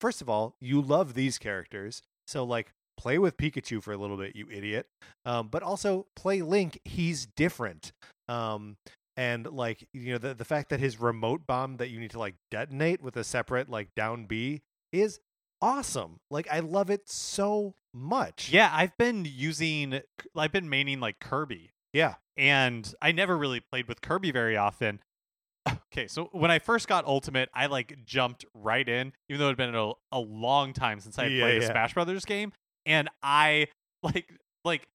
[0.00, 4.16] First of all, you love these characters, so like play with Pikachu for a little
[4.16, 4.86] bit, you idiot.
[5.24, 6.80] Um, but also play Link.
[6.84, 7.92] He's different.
[8.28, 8.76] Um,
[9.16, 12.18] and like you know the the fact that his remote bomb that you need to
[12.18, 15.20] like detonate with a separate like down B is
[15.62, 16.18] awesome.
[16.30, 18.50] Like I love it so much.
[18.52, 20.00] Yeah, I've been using,
[20.36, 22.14] I've been maining like Kirby, Yeah.
[22.36, 25.00] and I never really played with Kirby very often.
[25.92, 29.50] Okay, so when I first got Ultimate, I like jumped right in, even though it
[29.50, 31.66] had been a, a long time since I had Yeah, played a.
[31.66, 32.52] Smash Brothers game,
[32.84, 33.68] and I
[34.02, 34.28] like
[34.64, 34.88] like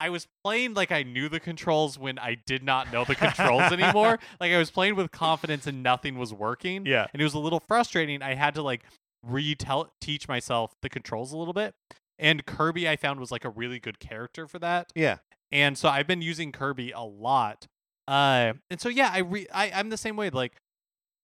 [0.00, 3.70] I was playing like I knew the controls when I did not know the controls
[3.72, 4.18] anymore.
[4.40, 6.86] Like I was playing with confidence and nothing was working.
[6.86, 7.08] Yeah.
[7.12, 8.22] and it was a little frustrating.
[8.22, 8.82] I had to like
[9.22, 11.74] retell teach myself the controls a little bit.
[12.18, 14.90] And Kirby I found was like a really good character for that.
[14.94, 15.18] Yeah.
[15.52, 17.66] And so I've been using Kirby a lot.
[18.06, 20.56] Uh and so yeah, I re- I I'm the same way like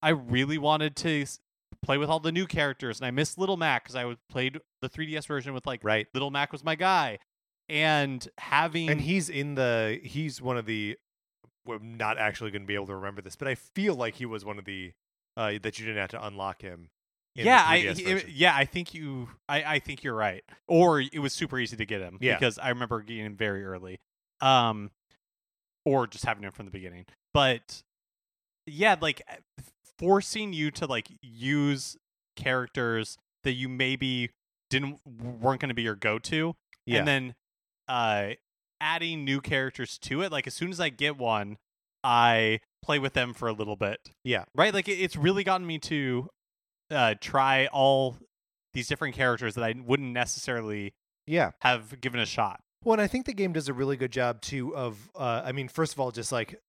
[0.03, 1.39] I really wanted to s-
[1.83, 4.59] play with all the new characters and I missed Little Mac cuz I was played
[4.83, 6.07] the 3DS version with like Right.
[6.15, 7.19] Little Mac was my guy.
[7.69, 10.99] And having And he's in the he's one of the
[11.67, 14.27] we're not actually going to be able to remember this, but I feel like he
[14.27, 14.93] was one of the
[15.37, 16.91] uh that you didn't have to unlock him.
[17.35, 18.31] Yeah, I 3DS he- version.
[18.33, 20.45] yeah, I think you I, I think you're right.
[20.69, 22.35] Or it was super easy to get him Yeah.
[22.35, 24.01] because I remember getting him very early.
[24.41, 24.91] Um
[25.85, 27.07] or just having him from the beginning.
[27.33, 27.83] But
[28.67, 29.63] yeah, like uh,
[29.99, 31.97] forcing you to like use
[32.37, 34.31] characters that you maybe
[34.71, 36.99] didn't weren't going to be your go-to yeah.
[36.99, 37.35] and then
[37.87, 38.31] uh
[38.81, 41.59] adding new characters to it like as soon as I get one
[42.03, 44.45] I play with them for a little bit yeah.
[44.55, 46.29] right like it, it's really gotten me to
[46.95, 48.17] uh try all
[48.73, 50.93] these different characters that i wouldn't necessarily
[51.27, 51.51] Yeah.
[51.61, 54.41] have given a shot Well, and I think the game does a really good job
[54.41, 56.61] too of uh I mean, first of all, just like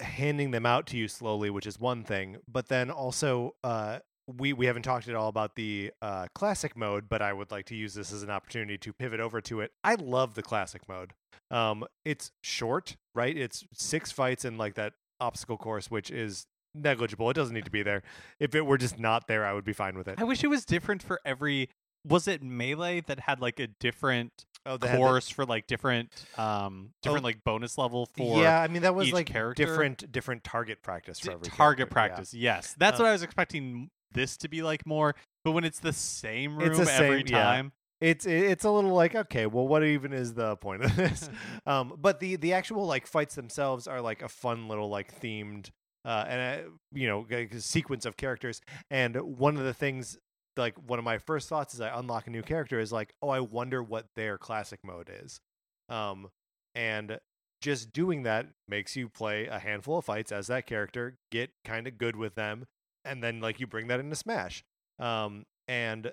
[0.00, 3.98] handing them out to you slowly, which is one thing, but then also uh
[4.38, 7.66] we we haven't talked at all about the uh classic mode, but I would like
[7.66, 9.72] to use this as an opportunity to pivot over to it.
[9.82, 11.12] I love the classic mode.
[11.50, 13.36] Um it's short, right?
[13.36, 17.28] It's six fights in like that obstacle course which is negligible.
[17.30, 18.02] It doesn't need to be there.
[18.40, 20.18] If it were just not there, I would be fine with it.
[20.18, 21.68] i wish it was different for every
[22.04, 24.32] was it melee that had like a different
[24.64, 28.82] Oh, course for like different um different Oh, like bonus level for yeah, I mean
[28.82, 29.64] that was like character?
[29.64, 31.86] different different target practice for every target character, yeah.
[31.92, 35.64] practice yes that's Uh, what i was expecting this to be like more but when
[35.64, 37.42] it's the same room It's the every same- yeah.
[37.42, 41.28] time it's it's a little like okay well what even is the point of this
[41.66, 45.70] um but the the actual like fights themselves are like a fun little like themed
[46.04, 48.60] uh and uh, you know g- sequence of characters
[48.90, 50.18] and one of the things
[50.56, 53.28] like one of my first thoughts as i unlock a new character is like oh
[53.28, 55.40] i wonder what their classic mode is
[55.88, 56.28] um
[56.74, 57.18] and
[57.60, 61.86] just doing that makes you play a handful of fights as that character get kind
[61.86, 62.64] of good with them
[63.04, 64.64] and then like you bring that into smash
[64.98, 66.12] um and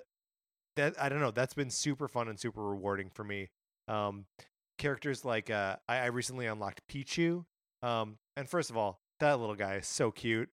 [0.76, 1.30] that I don't know.
[1.30, 3.50] That's been super fun and super rewarding for me.
[3.88, 4.26] Um,
[4.78, 7.44] characters like uh, I, I recently unlocked Pichu.
[7.82, 10.48] Um, and first of all, that little guy is so cute.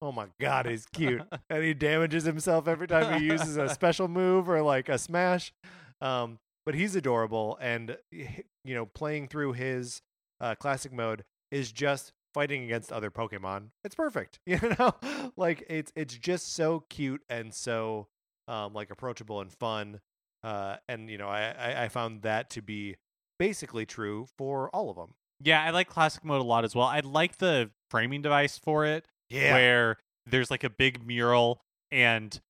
[0.00, 4.08] Oh my god, he's cute, and he damages himself every time he uses a special
[4.08, 5.52] move or like a smash.
[6.00, 10.02] Um, but he's adorable, and you know, playing through his
[10.40, 13.68] uh, classic mode is just fighting against other Pokemon.
[13.84, 14.94] It's perfect, you know.
[15.36, 18.08] like it's it's just so cute and so
[18.48, 20.00] um, like approachable and fun.
[20.42, 22.96] Uh, and you know, I, I I found that to be
[23.38, 25.14] basically true for all of them.
[25.44, 26.86] Yeah, I like classic mode a lot as well.
[26.86, 32.40] I like the framing device for it, where there's like a big mural, and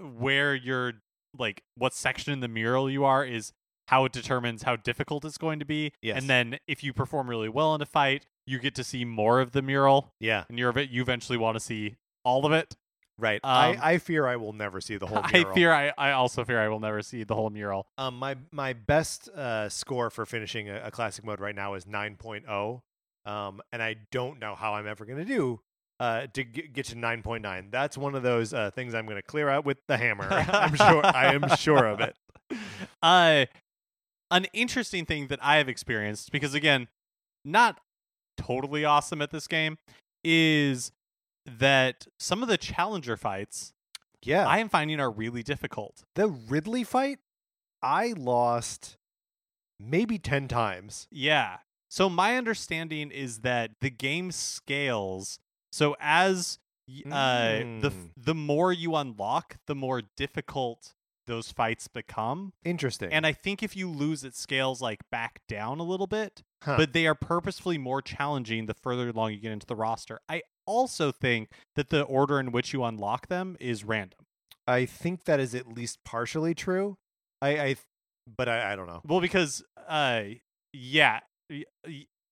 [0.00, 0.94] where you're
[1.38, 3.52] like what section in the mural you are is
[3.88, 5.92] how it determines how difficult it's going to be.
[6.02, 6.18] Yes.
[6.18, 9.40] And then if you perform really well in a fight, you get to see more
[9.40, 12.74] of the mural, yeah, and you're you eventually want to see all of it.
[13.22, 13.40] Right.
[13.42, 15.20] Um, I I fear I will never see the whole.
[15.22, 17.86] I fear I, I also fear I will never see the whole mural.
[17.96, 21.86] Um, my my best uh, score for finishing a, a classic mode right now is
[21.86, 22.80] 9.0.
[23.24, 25.60] Um, and I don't know how I'm ever going to do
[26.00, 27.70] uh, to g- get to 9.9.
[27.70, 30.26] That's one of those uh, things I'm going to clear out with the hammer.
[30.30, 31.06] I'm sure.
[31.06, 32.16] I am sure of it.
[33.02, 33.46] Uh,
[34.30, 36.88] an interesting thing that I have experienced because again,
[37.44, 37.80] not
[38.36, 39.78] totally awesome at this game
[40.22, 40.92] is
[41.46, 43.72] that some of the challenger fights
[44.22, 44.46] Yeah.
[44.46, 46.04] I am finding are really difficult.
[46.14, 47.18] the Ridley fight,
[47.82, 48.96] I lost
[49.80, 51.08] maybe 10 times.
[51.10, 51.58] Yeah.
[51.88, 55.38] So my understanding is that the game scales.
[55.72, 56.58] So as
[57.06, 58.10] uh the Mm.
[58.16, 60.94] the more you unlock, the more difficult
[61.26, 62.52] those fights become.
[62.64, 63.12] Interesting.
[63.12, 66.76] And I think if you lose it scales like back down a little bit, Huh.
[66.76, 70.20] but they are purposefully more challenging the further along you get into the roster.
[70.28, 74.20] I also think that the order in which you unlock them is random.
[74.66, 76.96] I think that is at least partially true.
[77.40, 77.76] I, I
[78.36, 79.00] but I, I don't know.
[79.04, 80.22] Well, because uh
[80.72, 81.20] yeah,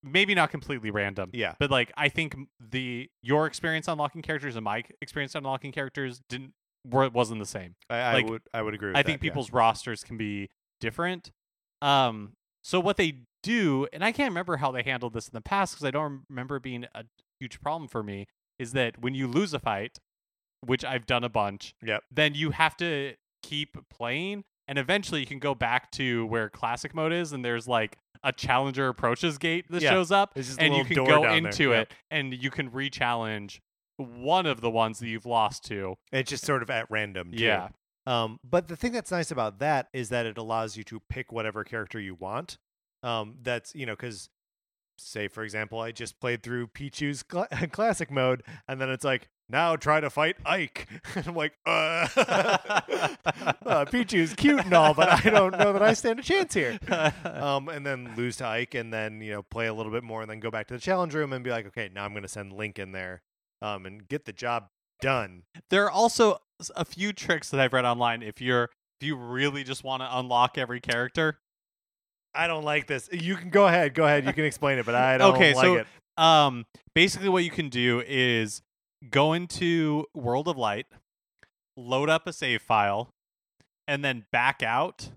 [0.03, 1.31] maybe not completely random.
[1.33, 1.55] Yeah.
[1.59, 6.53] But like I think the your experience unlocking characters and my experience unlocking characters didn't
[6.89, 7.75] were, wasn't the same.
[7.91, 9.31] I, I Like, would I would agree with I that, think yeah.
[9.31, 10.49] people's rosters can be
[10.81, 11.31] different.
[11.83, 15.41] Um, so what they do, and I can't remember how they handled this in the
[15.41, 17.05] past because I don't remember being a
[17.41, 18.27] huge problem for me,
[18.59, 19.99] is that when you lose a fight,
[20.65, 22.05] which I've done a bunch, Yep.
[22.11, 26.95] then you have to keep playing, and eventually you can go back to where classic
[26.95, 29.91] mode is, and there's like a challenger approaches gate that Yeah.
[29.91, 31.91] shows up, It's just a and you can go into Yep.
[31.91, 33.61] it, and you can re-challenge
[33.97, 35.97] one of the ones that you've lost to.
[36.13, 37.33] It's just sort of at random.
[37.33, 37.39] Too.
[37.45, 37.69] Yeah.
[38.07, 41.33] Um, but the thing that's nice about that is that it allows you to pick
[41.33, 42.57] whatever character you want.
[43.03, 44.29] Um, that's you know because
[45.01, 49.29] say for example, I just played through Pichu's cla classic mode, and then it's like
[49.49, 50.87] now try to fight Ike.
[51.15, 52.07] and I'm like, uh,
[53.67, 56.79] uh, Pichu's cute and all, but I don't know that I stand a chance here.
[57.25, 60.23] Um, and then lose to Ike, and then you know play a little bit more,
[60.23, 62.23] and then go back to the challenge room and be like, okay, now I'm going
[62.23, 63.23] to send Link in there,
[63.63, 64.69] um, and get the job
[65.01, 65.43] done.
[65.71, 66.39] There are also
[66.77, 68.23] a few tricks that I've read online.
[68.23, 68.65] If you're
[69.01, 71.39] if you really just want to unlock every character,
[72.35, 73.09] I don't like this.
[73.13, 73.95] You can go ahead.
[73.95, 74.25] Go ahead.
[74.25, 75.87] You can explain it, but I don't Okay, like so- it.
[76.17, 78.63] um, basically what you can do is
[79.11, 80.87] go into World of Light,
[81.77, 83.11] load up a save file,
[83.89, 85.11] and then back out,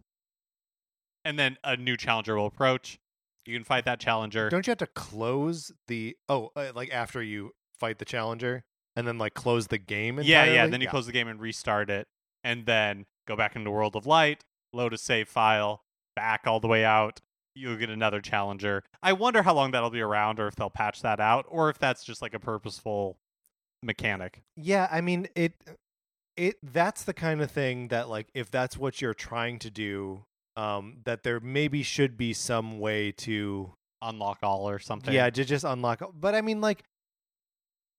[1.26, 2.97] and then a new challenger will approach.
[3.45, 4.49] You can fight that challenger.
[4.49, 8.63] Don't you have to close the oh uh, like after you fight the challenger
[8.95, 10.19] and then like close the game?
[10.23, 10.65] yeah, yeah.
[10.67, 12.08] Then you close the game and restart it,
[12.43, 15.82] and then go back into World of Light, load a save file,
[16.15, 17.19] back all the way out.
[17.56, 18.84] You'll get another challenger.
[19.04, 21.78] I wonder how long that'll be around, or if they'll patch that out, or if
[21.78, 23.17] that's just like a purposeful
[23.84, 24.41] mechanic.
[24.56, 25.54] Yeah, I mean it.
[26.36, 30.26] It that's the kind of thing that like if that's what you're trying to do,
[30.58, 35.13] um, that there maybe should be some way to Unlock all or something.
[35.13, 36.02] yeah to just unlock.
[36.19, 36.84] But I mean like,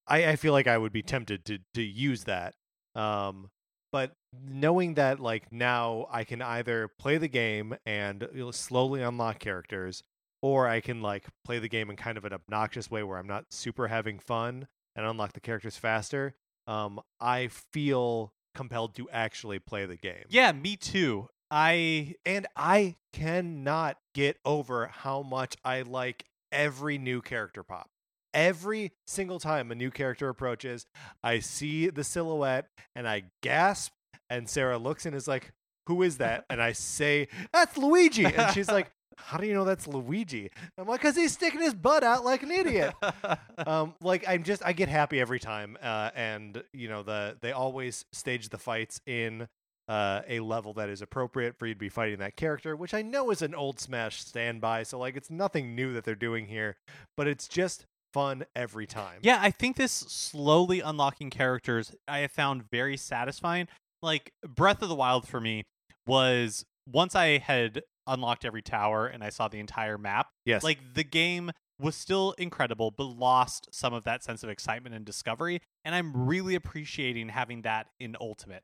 [0.06, 2.54] I I feel like I would be tempted to to use that.
[2.94, 3.50] Um,
[3.94, 4.10] but
[4.44, 10.02] knowing that like now I can either play the game and slowly unlock characters,
[10.42, 13.28] or I can like play the game in kind of an obnoxious way where I'm
[13.28, 16.34] not super having fun and unlock the characters faster.
[16.66, 20.24] Um, I feel compelled to actually play the game.
[20.28, 21.28] Yeah, me too.
[21.48, 27.90] I And I cannot get over how much I like every new character pop.
[28.34, 30.86] Every single time a new character approaches,
[31.22, 33.92] I see the silhouette and I gasp.
[34.28, 35.52] And Sarah looks and is like,
[35.86, 36.44] Who is that?
[36.50, 38.24] And I say, That's Luigi.
[38.24, 40.50] And she's like, How do you know that's Luigi?
[40.76, 42.94] I'm like, Because he's sticking his butt out like an idiot.
[43.66, 47.52] um, like I'm just I get happy every time, uh, and you know the they
[47.52, 49.46] always stage the fights in
[49.88, 53.02] uh, a level that is appropriate for you to be fighting that character, which I
[53.02, 54.84] know is an old Smash standby.
[54.84, 56.76] So like it's nothing new that they're doing here,
[57.16, 59.18] but it's just fun every time.
[59.22, 63.68] Yeah, I think this slowly unlocking characters I have found very satisfying.
[64.02, 65.64] Like Breath of the Wild for me
[66.06, 70.62] was once I had unlocked every tower and I saw the entire map, Yes.
[70.62, 71.50] like the game
[71.80, 76.26] was still incredible but lost some of that sense of excitement and discovery and I'm
[76.26, 78.62] really appreciating having that in Ultimate.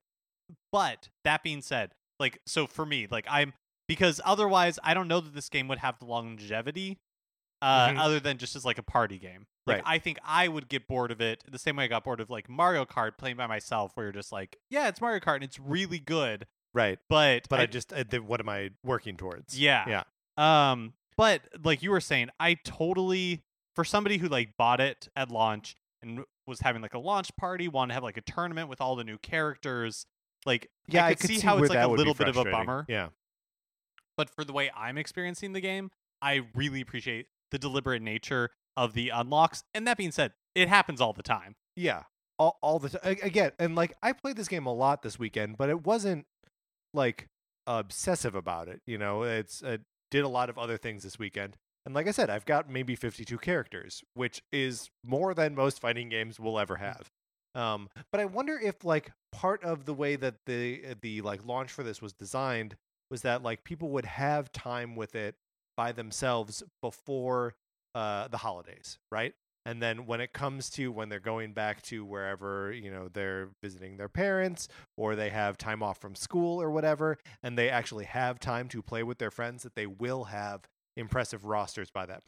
[0.73, 1.91] But that being said,
[2.21, 3.53] like so for me, like I'm
[3.89, 6.99] because otherwise I don't know that this game would have the longevity
[7.63, 7.99] uh, Mhm.
[7.99, 9.47] other than just as like a party game.
[9.67, 9.95] Like Right.
[9.95, 12.31] I think I would get bored of it the same way I got bored of
[12.31, 15.45] like Mario Kart playing by myself, where you're just like, yeah, it's Mario Kart and
[15.45, 16.99] it's really good, right.
[17.09, 19.59] but But I, just uh, th- what am I working towards?
[19.59, 20.71] yeah, Yeah.
[20.71, 23.43] Um, but like you were saying, I totally
[23.77, 27.69] for somebody who like bought it at launch and was having like a launch party,
[27.69, 30.07] wanted to have like a tournament with all the new characters.
[30.47, 32.87] Like, Yeah, I could, see, how it's like a little bit of a bummer.
[32.89, 33.11] Yeah.
[34.17, 35.91] But for the way I'm experiencing the game,
[36.23, 39.63] I really appreciate the deliberate nature of the unlocks.
[39.75, 41.55] And that being said, it happens all the time.
[41.77, 42.05] Yeah,
[42.39, 43.17] all, all the time.
[43.23, 46.27] Again, and like I played this game a lot this weekend, but it wasn't
[46.95, 47.27] like
[47.67, 48.81] obsessive about it.
[48.87, 49.79] You know, it's uh,
[50.11, 52.97] did a lot of other things this weekend, and like I said, I've got maybe
[52.97, 57.09] fifty-two characters, which is more than most fighting games will ever have.
[57.55, 61.71] Um, but I wonder if like part of the way that the the like launch
[61.71, 62.77] for this was designed
[63.11, 65.35] was that like people would have time with it
[65.81, 67.55] by themselves before
[67.95, 69.33] uh, the holidays, right?
[69.65, 73.49] And then when it comes to when they're going back to wherever, you know, they're
[73.63, 74.69] visiting their parents
[74.99, 78.83] or they have time off from school or whatever, and they actually have time to
[78.83, 80.69] play with their friends, that they will have
[80.99, 82.23] impressive rosters by that.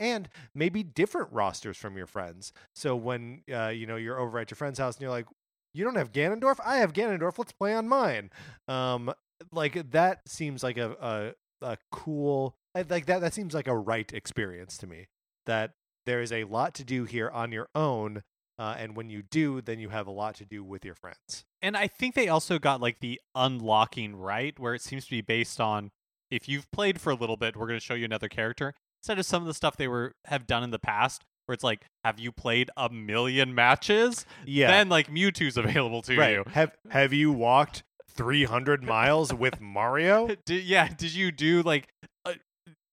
[0.00, 2.50] And maybe different rosters from your friends.
[2.74, 5.26] So when, uh, you know, you're over at your friend's house and you're like,
[5.74, 6.60] you don't have Ganondorf?
[6.64, 7.36] I have Ganondorf.
[7.36, 8.30] Let's play on mine.
[8.68, 9.12] Um,
[9.52, 14.76] like that seems like a, a, cool, like that, that seems like a right experience
[14.78, 15.08] to me.
[15.46, 15.72] That
[16.06, 18.22] there is a lot to do here on your own.
[18.58, 21.44] Uh, and when you do, then you have a lot to do with your friends.
[21.60, 25.20] And I think they also got like the unlocking right, where it seems to be
[25.20, 25.90] based on
[26.30, 29.18] if you've played for a little bit, we're going to show you another character instead
[29.18, 31.86] of some of the stuff they were have done in the past, where it's like,
[32.04, 34.26] have you played a million matches?
[34.44, 34.68] Yeah.
[34.68, 36.32] Then like Mewtwo's available to right.
[36.32, 36.44] you.
[36.48, 37.84] Have Have you walked
[38.16, 40.28] 300 miles with Mario?
[40.46, 41.88] Did, yeah, did you do like
[42.24, 42.32] uh,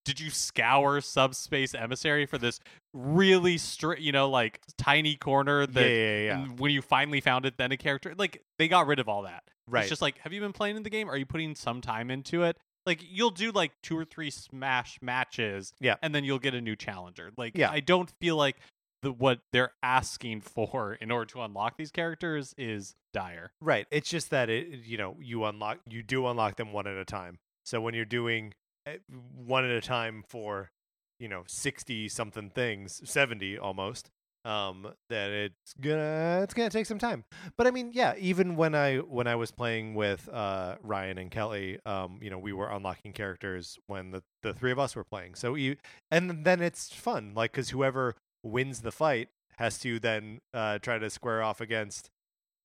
[0.05, 2.59] did you scour subspace emissary for this
[2.93, 6.39] really stri- you know like tiny corner Yeah, that yeah, yeah.
[6.43, 9.23] and when you finally found it then a character like they got rid of all
[9.23, 9.81] that Right.
[9.81, 12.11] it's just like have you been playing in the game are you putting some time
[12.11, 15.95] into it like you'll do like two or three smash matches Yeah.
[16.03, 17.71] and then you'll get a new challenger like Yeah.
[17.71, 18.57] i don't feel like
[19.03, 23.85] the what they're asking for in order to unlock these characters is dire Right.
[23.91, 27.05] It's just that it you know, you unlock you do unlock them one at a
[27.05, 27.37] time.
[27.63, 28.53] So when you're doing
[28.87, 28.97] eh,
[29.35, 30.71] one at a time for,
[31.19, 34.09] you know, 60 something things, 70 almost,
[34.45, 37.23] um that it's gonna it's to take some time.
[37.57, 41.29] But I mean, yeah, even when I when I was playing with uh Ryan and
[41.29, 45.05] Kelly, um you know, we were unlocking characters when the the three of us were
[45.05, 45.35] playing.
[45.35, 45.75] So you
[46.09, 50.97] and then it's fun like cuz whoever wins the fight has to then uh try
[50.97, 52.09] to square off against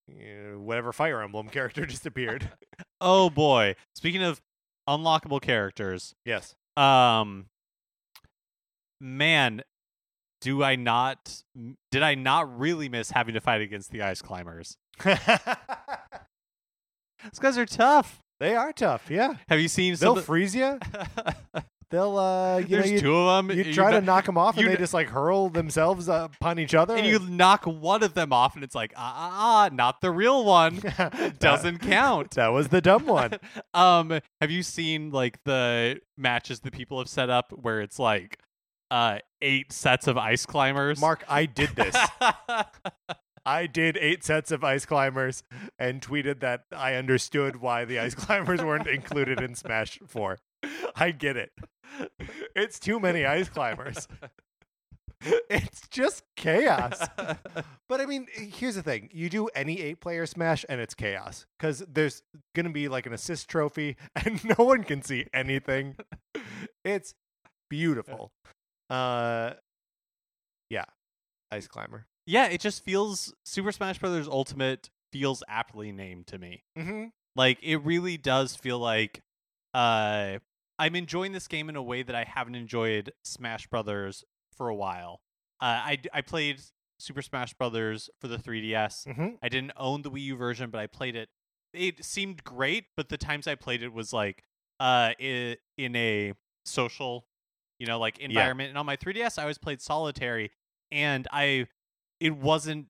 [0.07, 2.49] you know, whatever Fire Emblem character just appeared.
[2.99, 4.41] oh boy speaking of
[4.87, 6.55] unlockable characters yes.
[6.77, 7.47] Um,
[9.01, 9.63] man,
[10.41, 11.43] do I not?
[11.91, 14.77] Did I not really miss having to fight against the ice climbers?
[15.03, 15.17] Those
[17.39, 18.21] guys are tough.
[18.39, 19.09] they are tough.
[19.11, 19.33] Yeah.
[19.49, 20.79] Have you seen They'll freeze you.
[21.91, 23.57] They'll uh you There's know you, two of them.
[23.57, 26.95] you try to knock them off and they just like hurl themselves upon each other.
[26.95, 29.31] and you knock one of them off, and it's like, ah, ah,
[29.65, 30.81] ah not the real one.
[31.39, 32.31] Doesn't count.
[32.31, 33.31] That was the dumb one.
[33.73, 38.39] um, have you seen like the matches that people have set up where it's like
[38.91, 41.01] uh eight sets of ice climbers?
[41.01, 41.95] Mark, I did this.
[43.45, 45.43] I did eight sets of ice climbers
[45.79, 50.37] and tweeted that I understood why the ice climbers weren't included in Smash 4.
[50.95, 51.51] I get it.
[52.55, 54.07] It's too many ice climbers.
[55.49, 57.05] It's just chaos.
[57.89, 61.83] But I mean, here's the thing: you do any eight-player Smash, and it's chaos because
[61.91, 62.21] there's
[62.55, 65.97] gonna be like an assist trophy, and no one can see anything.
[66.85, 67.15] It's
[67.69, 68.31] beautiful.
[68.89, 69.55] Uh,
[70.69, 70.85] yeah,
[71.51, 72.05] ice climber.
[72.25, 76.63] yeah, it just feels Super Smash Brothers Ultimate feels aptly named to me.
[76.77, 77.05] Mm-hmm.
[77.35, 79.21] Like it really does feel like
[79.73, 80.37] uh
[80.79, 84.23] I'm enjoying this game in a way that I haven't enjoyed Smash Brothers
[84.55, 85.21] for a while.
[85.61, 86.61] Uh, I I played
[86.99, 89.05] Super Smash Brothers for the 3DS.
[89.07, 89.27] Mm-hmm.
[89.43, 91.29] I didn't own the Wii U version, but I played it.
[91.73, 94.43] It seemed great, but the times I played it was like
[94.79, 96.33] uh i- in a
[96.65, 97.27] social,
[97.79, 98.69] you know, like environment.
[98.69, 100.51] And on my 3DS, I always played solitary,
[100.91, 101.67] and I
[102.19, 102.87] it wasn't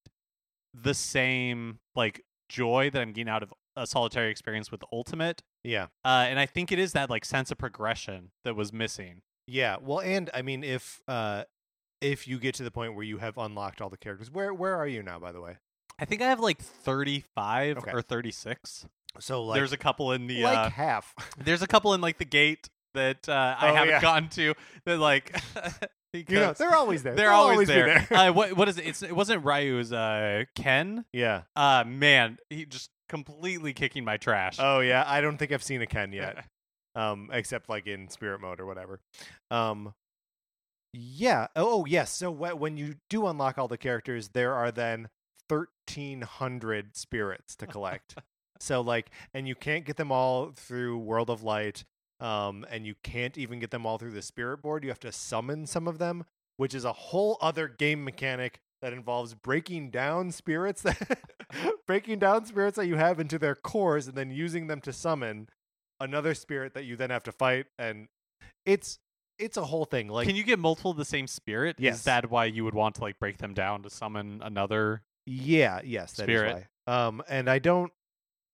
[0.74, 5.42] the same like joy that I'm getting out of a solitary experience with Ultimate.
[5.70, 5.88] Yeah.
[6.04, 9.22] Uh, and I think it is that like sense of progression that was missing.
[9.48, 9.78] Yeah.
[9.82, 11.44] Well, and I mean, if uh,
[12.02, 14.76] if you get to the point where you have unlocked all the characters, where where
[14.76, 15.20] are you now?
[15.20, 15.58] By the way.
[16.00, 17.92] I think I have like 35 Okay.
[17.92, 18.86] or 36.
[19.20, 21.14] So like there's a couple in the like uh, half.
[21.38, 24.02] there's a couple in like the gate that uh, I Oh, haven't yeah.
[24.02, 24.54] gotten to
[24.86, 25.34] that like
[26.14, 27.16] because you know, they're always there.
[27.16, 28.08] they're They'll always be there.
[28.12, 28.88] uh, what what is it?
[28.88, 31.06] It's it wasn't Ryu, it was uh Ken.
[31.12, 31.42] yeah.
[31.56, 34.58] Uh man, he just completely kicking my trash.
[34.60, 35.04] Oh yeah.
[35.06, 36.46] I don't think I've seen a Ken yet.
[36.96, 39.00] um, except like in spirit mode or whatever.
[39.52, 39.94] Um,
[40.94, 41.48] yeah.
[41.56, 42.16] Oh, oh yes.
[42.16, 45.10] So wh- when you do unlock all the characters, there are then
[45.50, 48.16] thirteen hundred spirits to collect.
[48.60, 51.84] so like, and you can't get them all through World of Light.
[52.22, 54.84] Um, and you can't even get them all through the spirit board.
[54.84, 56.26] You have to summon some of them,
[56.58, 61.20] which is a whole other game mechanic that involves breaking down spirits that
[61.88, 65.48] breaking down spirits that you have into their cores and then using them to summon
[66.00, 68.08] another spirit that you then have to fight and
[68.66, 69.00] it's
[69.38, 71.78] it's a whole thing like Can you get multiple of the same spirit?
[71.80, 72.00] Yes.
[72.00, 75.04] Is that why you would want to like break them down to summon another?
[75.26, 76.66] yeah yes that is Spirit.
[76.88, 77.92] why um and i don't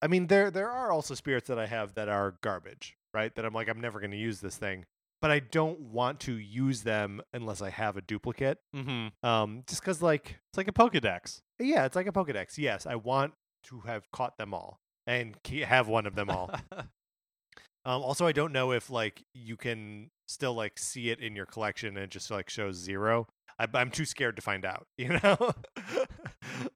[0.02, 3.46] i mean there there are also spirits that i have that are garbage right that
[3.46, 4.84] i'm like i'm never going to use this thing
[5.22, 9.26] but i don't want to use them unless i have a duplicate Mm-hmm.
[9.28, 11.40] um just because like It's like a Pokedex.
[11.58, 13.32] yeah it's like a pokedex yes i want
[13.64, 16.50] to have caught them all and have one of them all
[17.84, 21.46] Um, also, I don't know if like you can still like see it in your
[21.46, 23.28] collection and it just like shows zero.
[23.60, 24.88] I, I'm too scared to find out.
[24.98, 25.52] You know,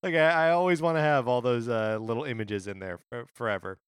[0.04, 3.26] like I, I always want to have all those uh, little images in there for,
[3.34, 3.78] forever.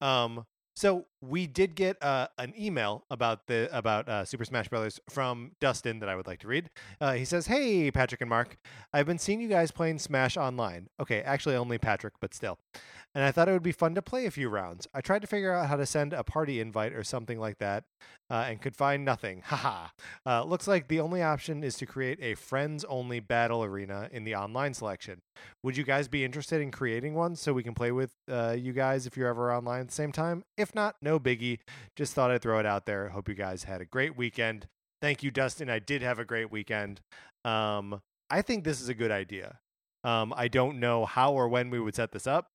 [0.00, 0.44] Um,
[0.74, 5.52] so we did get uh, an email about the about uh, Super Smash Brothers from
[5.60, 6.70] Dustin that I would like to read.
[7.00, 8.56] Uh, he says, "Hey Patrick and Mark,
[8.92, 10.88] I've been seeing you guys playing Smash online.
[10.98, 12.58] Okay, actually only Patrick, but still.
[13.14, 14.86] And I thought it would be fun to play a few rounds.
[14.94, 17.84] I tried to figure out how to send a party invite or something like that,
[18.30, 19.42] uh, and could find nothing.
[19.44, 19.88] Haha.
[20.24, 24.24] Uh, looks like the only option is to create a friends only battle arena in
[24.24, 25.20] the online selection.
[25.62, 28.72] Would you guys be interested in creating one so we can play with uh, you
[28.72, 30.44] guys if you're ever online at the same time?
[30.56, 31.58] If not, no biggie.
[31.96, 33.08] Just thought I'd throw it out there.
[33.08, 34.66] Hope you guys had a great weekend.
[35.02, 35.70] Thank you, Dustin.
[35.70, 37.00] I did have a great weekend.
[37.44, 38.00] Um,
[38.30, 39.58] I think this is a good idea.
[40.04, 42.48] Um, I don't know how or when we would set this up,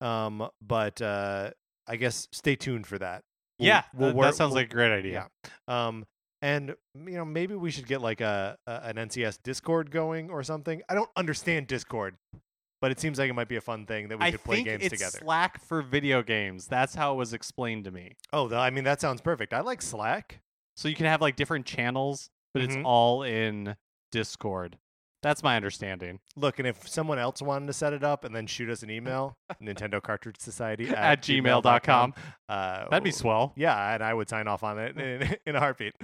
[0.00, 1.50] um, but uh,
[1.86, 3.22] I guess stay tuned for that.
[3.58, 5.28] We'll- yeah, we'll that- work- that sounds like a great idea.
[5.66, 6.06] um,
[6.40, 10.42] and you know maybe we should get like a, a an NCS Discord going or
[10.44, 10.82] something.
[10.88, 12.16] I don't understand Discord,
[12.80, 14.56] but it seems like it might be a fun thing that we I could play
[14.56, 15.18] think games it's together.
[15.24, 16.68] Slack for video games.
[16.68, 18.14] That's how it was explained to me.
[18.32, 19.52] oh, I mean that sounds perfect.
[19.52, 20.40] I like Slack.
[20.76, 22.66] So you can have like different channels, but Mhm.
[22.66, 23.74] it's all in
[24.12, 24.78] Discord.
[25.22, 26.20] That's my understanding.
[26.36, 28.90] Look, and if someone else wanted to set it up and then shoot us an
[28.90, 32.14] email, Nintendo Cartridge Society at, At gmail.com.
[32.48, 33.52] Uh, That'd be swell.
[33.56, 35.94] Yeah, and I would sign off on it in, in a heartbeat.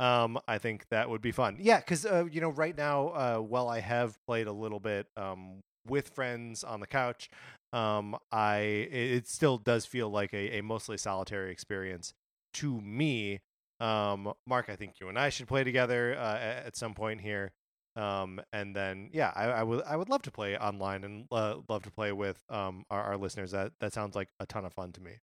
[0.00, 1.58] Um, I think that would be fun.
[1.60, 5.06] Yeah, because uh, you know, right now, uh, while I have played a little bit
[5.16, 7.28] um, with friends on the couch,
[7.72, 12.14] um, I it, it still does feel like a, a mostly solitary experience
[12.54, 13.40] to me.
[13.80, 17.52] Um, Mark, I think you and I should play together uh, at some point here.
[17.94, 21.56] Um, and then yeah, I, I would I would love to play online and uh,
[21.68, 23.50] love to play with um our, our listeners.
[23.50, 25.18] That that sounds like a ton of fun to me.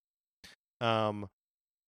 [0.81, 1.29] Um,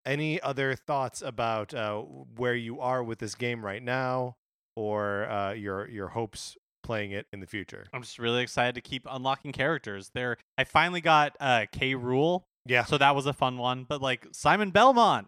[0.05, 4.35] any other thoughts about uh, where you are with this game right now,
[4.75, 7.85] or uh, your your hopes playing it in the future?
[7.93, 10.09] I'm just really excited to keep unlocking characters.
[10.15, 11.93] There, I finally got uh, K.
[11.93, 13.85] Rool, Yeah, so that was a fun one.
[13.87, 15.27] But like Simon Belmont,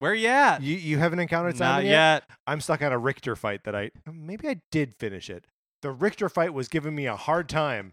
[0.00, 0.62] where you at?
[0.62, 2.24] you you haven't encountered Simon Not yet?
[2.46, 5.46] I'm stuck on a Richter fight that I maybe I did finish it.
[5.82, 7.92] The Richter fight was giving me a hard time.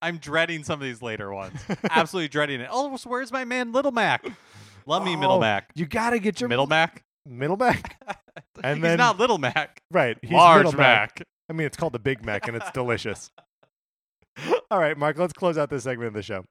[0.00, 1.60] I'm dreading some of these later ones.
[1.90, 2.68] Absolutely dreading it.
[2.70, 4.24] Oh, so where's my man Little Mac?
[4.86, 5.70] Love me, Middle Oh, Mac.
[5.74, 7.02] You gotta get your Middle Mac.
[7.26, 7.96] middle Mac.
[8.62, 9.80] And he's then- not Little Mac.
[9.90, 11.22] Right, he's Large Middle Mac.
[11.48, 13.30] I mean, it's called the Big Mac, and it's delicious.
[14.70, 16.44] All right, Mark, let's close out this segment of the show.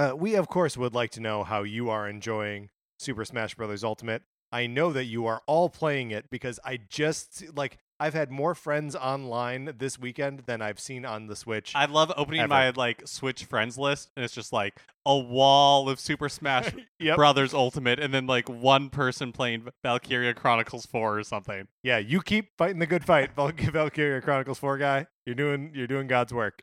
[0.00, 3.84] Uh, we, of course, would like to know how you are enjoying Super Smash Bros.
[3.84, 4.22] Ultimate.
[4.50, 8.54] I know that you are all playing it because I just like I've had more
[8.54, 11.74] friends online this weekend than I've seen on the Switch.
[11.76, 12.48] I love opening Ever.
[12.48, 17.16] my like Switch friends list, and it's just like a wall of Super Smash yep.
[17.16, 21.68] Brothers Ultimate, and then like one person playing Valkyria Chronicles Four or something.
[21.82, 25.08] Yeah, you keep fighting the good fight, Valkyria Chronicles Four guy.
[25.26, 26.62] You're doing you're doing God's work.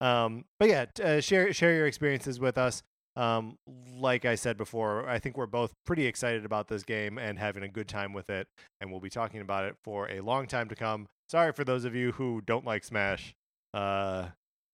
[0.00, 2.82] Um, but yeah, uh, share share your experiences with us.
[3.16, 3.58] Um,
[3.98, 7.64] like I said before, I think we're both pretty excited about this game and having
[7.64, 8.46] a good time with it,
[8.80, 11.08] and we'll be talking about it for a long time to come.
[11.28, 13.34] Sorry for those of you who don't like Smash.
[13.74, 14.28] Uh,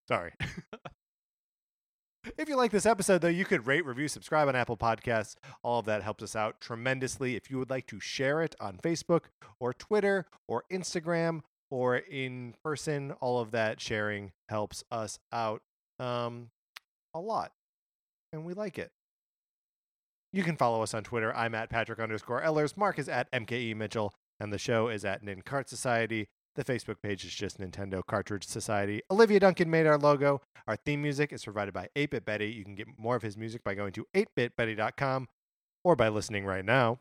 [0.08, 0.32] sorry.
[2.38, 5.36] If you like this episode, though, you could rate, review, subscribe on Apple Podcasts.
[5.62, 7.36] All of that helps us out tremendously.
[7.36, 9.24] If you would like to share it on Facebook
[9.60, 11.42] or Twitter or Instagram
[11.74, 15.60] or in person, all of that sharing helps us out
[15.98, 16.50] um,
[17.12, 17.50] a lot.
[18.32, 18.92] And we like it.
[20.32, 21.34] You can follow us on Twitter.
[21.34, 22.76] I'm at Patrick underscore Ellers.
[22.76, 24.14] Mark is at MKE Mitchell.
[24.38, 26.28] And the show is at Nin Cart Society.
[26.54, 29.02] The Facebook page is just Nintendo Cartridge Society.
[29.10, 30.42] Olivia Duncan made our logo.
[30.68, 32.52] Our theme music is provided by 8-Bit Betty.
[32.52, 35.26] You can get more of his music by going to 8bitbetty.com
[35.82, 37.00] or by listening right now.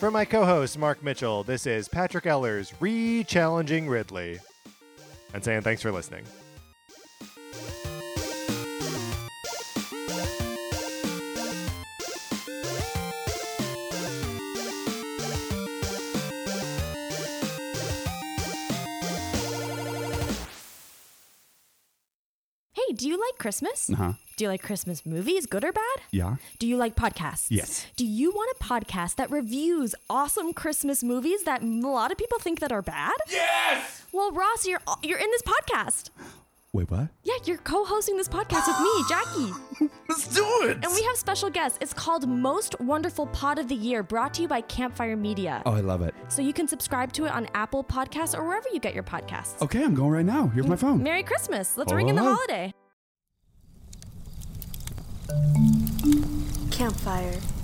[0.00, 4.40] For my co-host Mark Mitchell, this is Patrick Ellers re-challenging Ridley
[5.34, 6.24] and saying thanks for listening.
[22.72, 23.90] Hey, do you like Christmas?
[23.90, 24.12] Uh huh.
[24.40, 25.96] Do you like Christmas movies, good or bad?
[26.12, 26.36] Yeah.
[26.58, 27.48] Do you like podcasts?
[27.50, 27.86] Yes.
[27.96, 32.38] Do you want a podcast that reviews awesome Christmas movies that a lot of people
[32.38, 33.12] think that are bad?
[33.28, 34.02] Yes.
[34.12, 36.08] Well, Ross, you're you're in this podcast.
[36.72, 37.08] Wait, what?
[37.22, 39.90] Yeah, you're co-hosting this podcast with me, Jackie.
[40.08, 40.78] Let's do it.
[40.82, 41.76] And we have special guests.
[41.82, 45.62] It's called Most Wonderful Pod of the Year, brought to you by Campfire Media.
[45.66, 46.14] Oh, I love it.
[46.28, 49.60] So you can subscribe to it on Apple Podcasts or wherever you get your podcasts.
[49.60, 50.46] Okay, I'm going right now.
[50.46, 51.02] Here's my phone.
[51.02, 51.76] Merry Christmas.
[51.76, 52.34] Let's ring in the Oh.
[52.36, 52.72] holiday.
[56.70, 57.59] Campfire.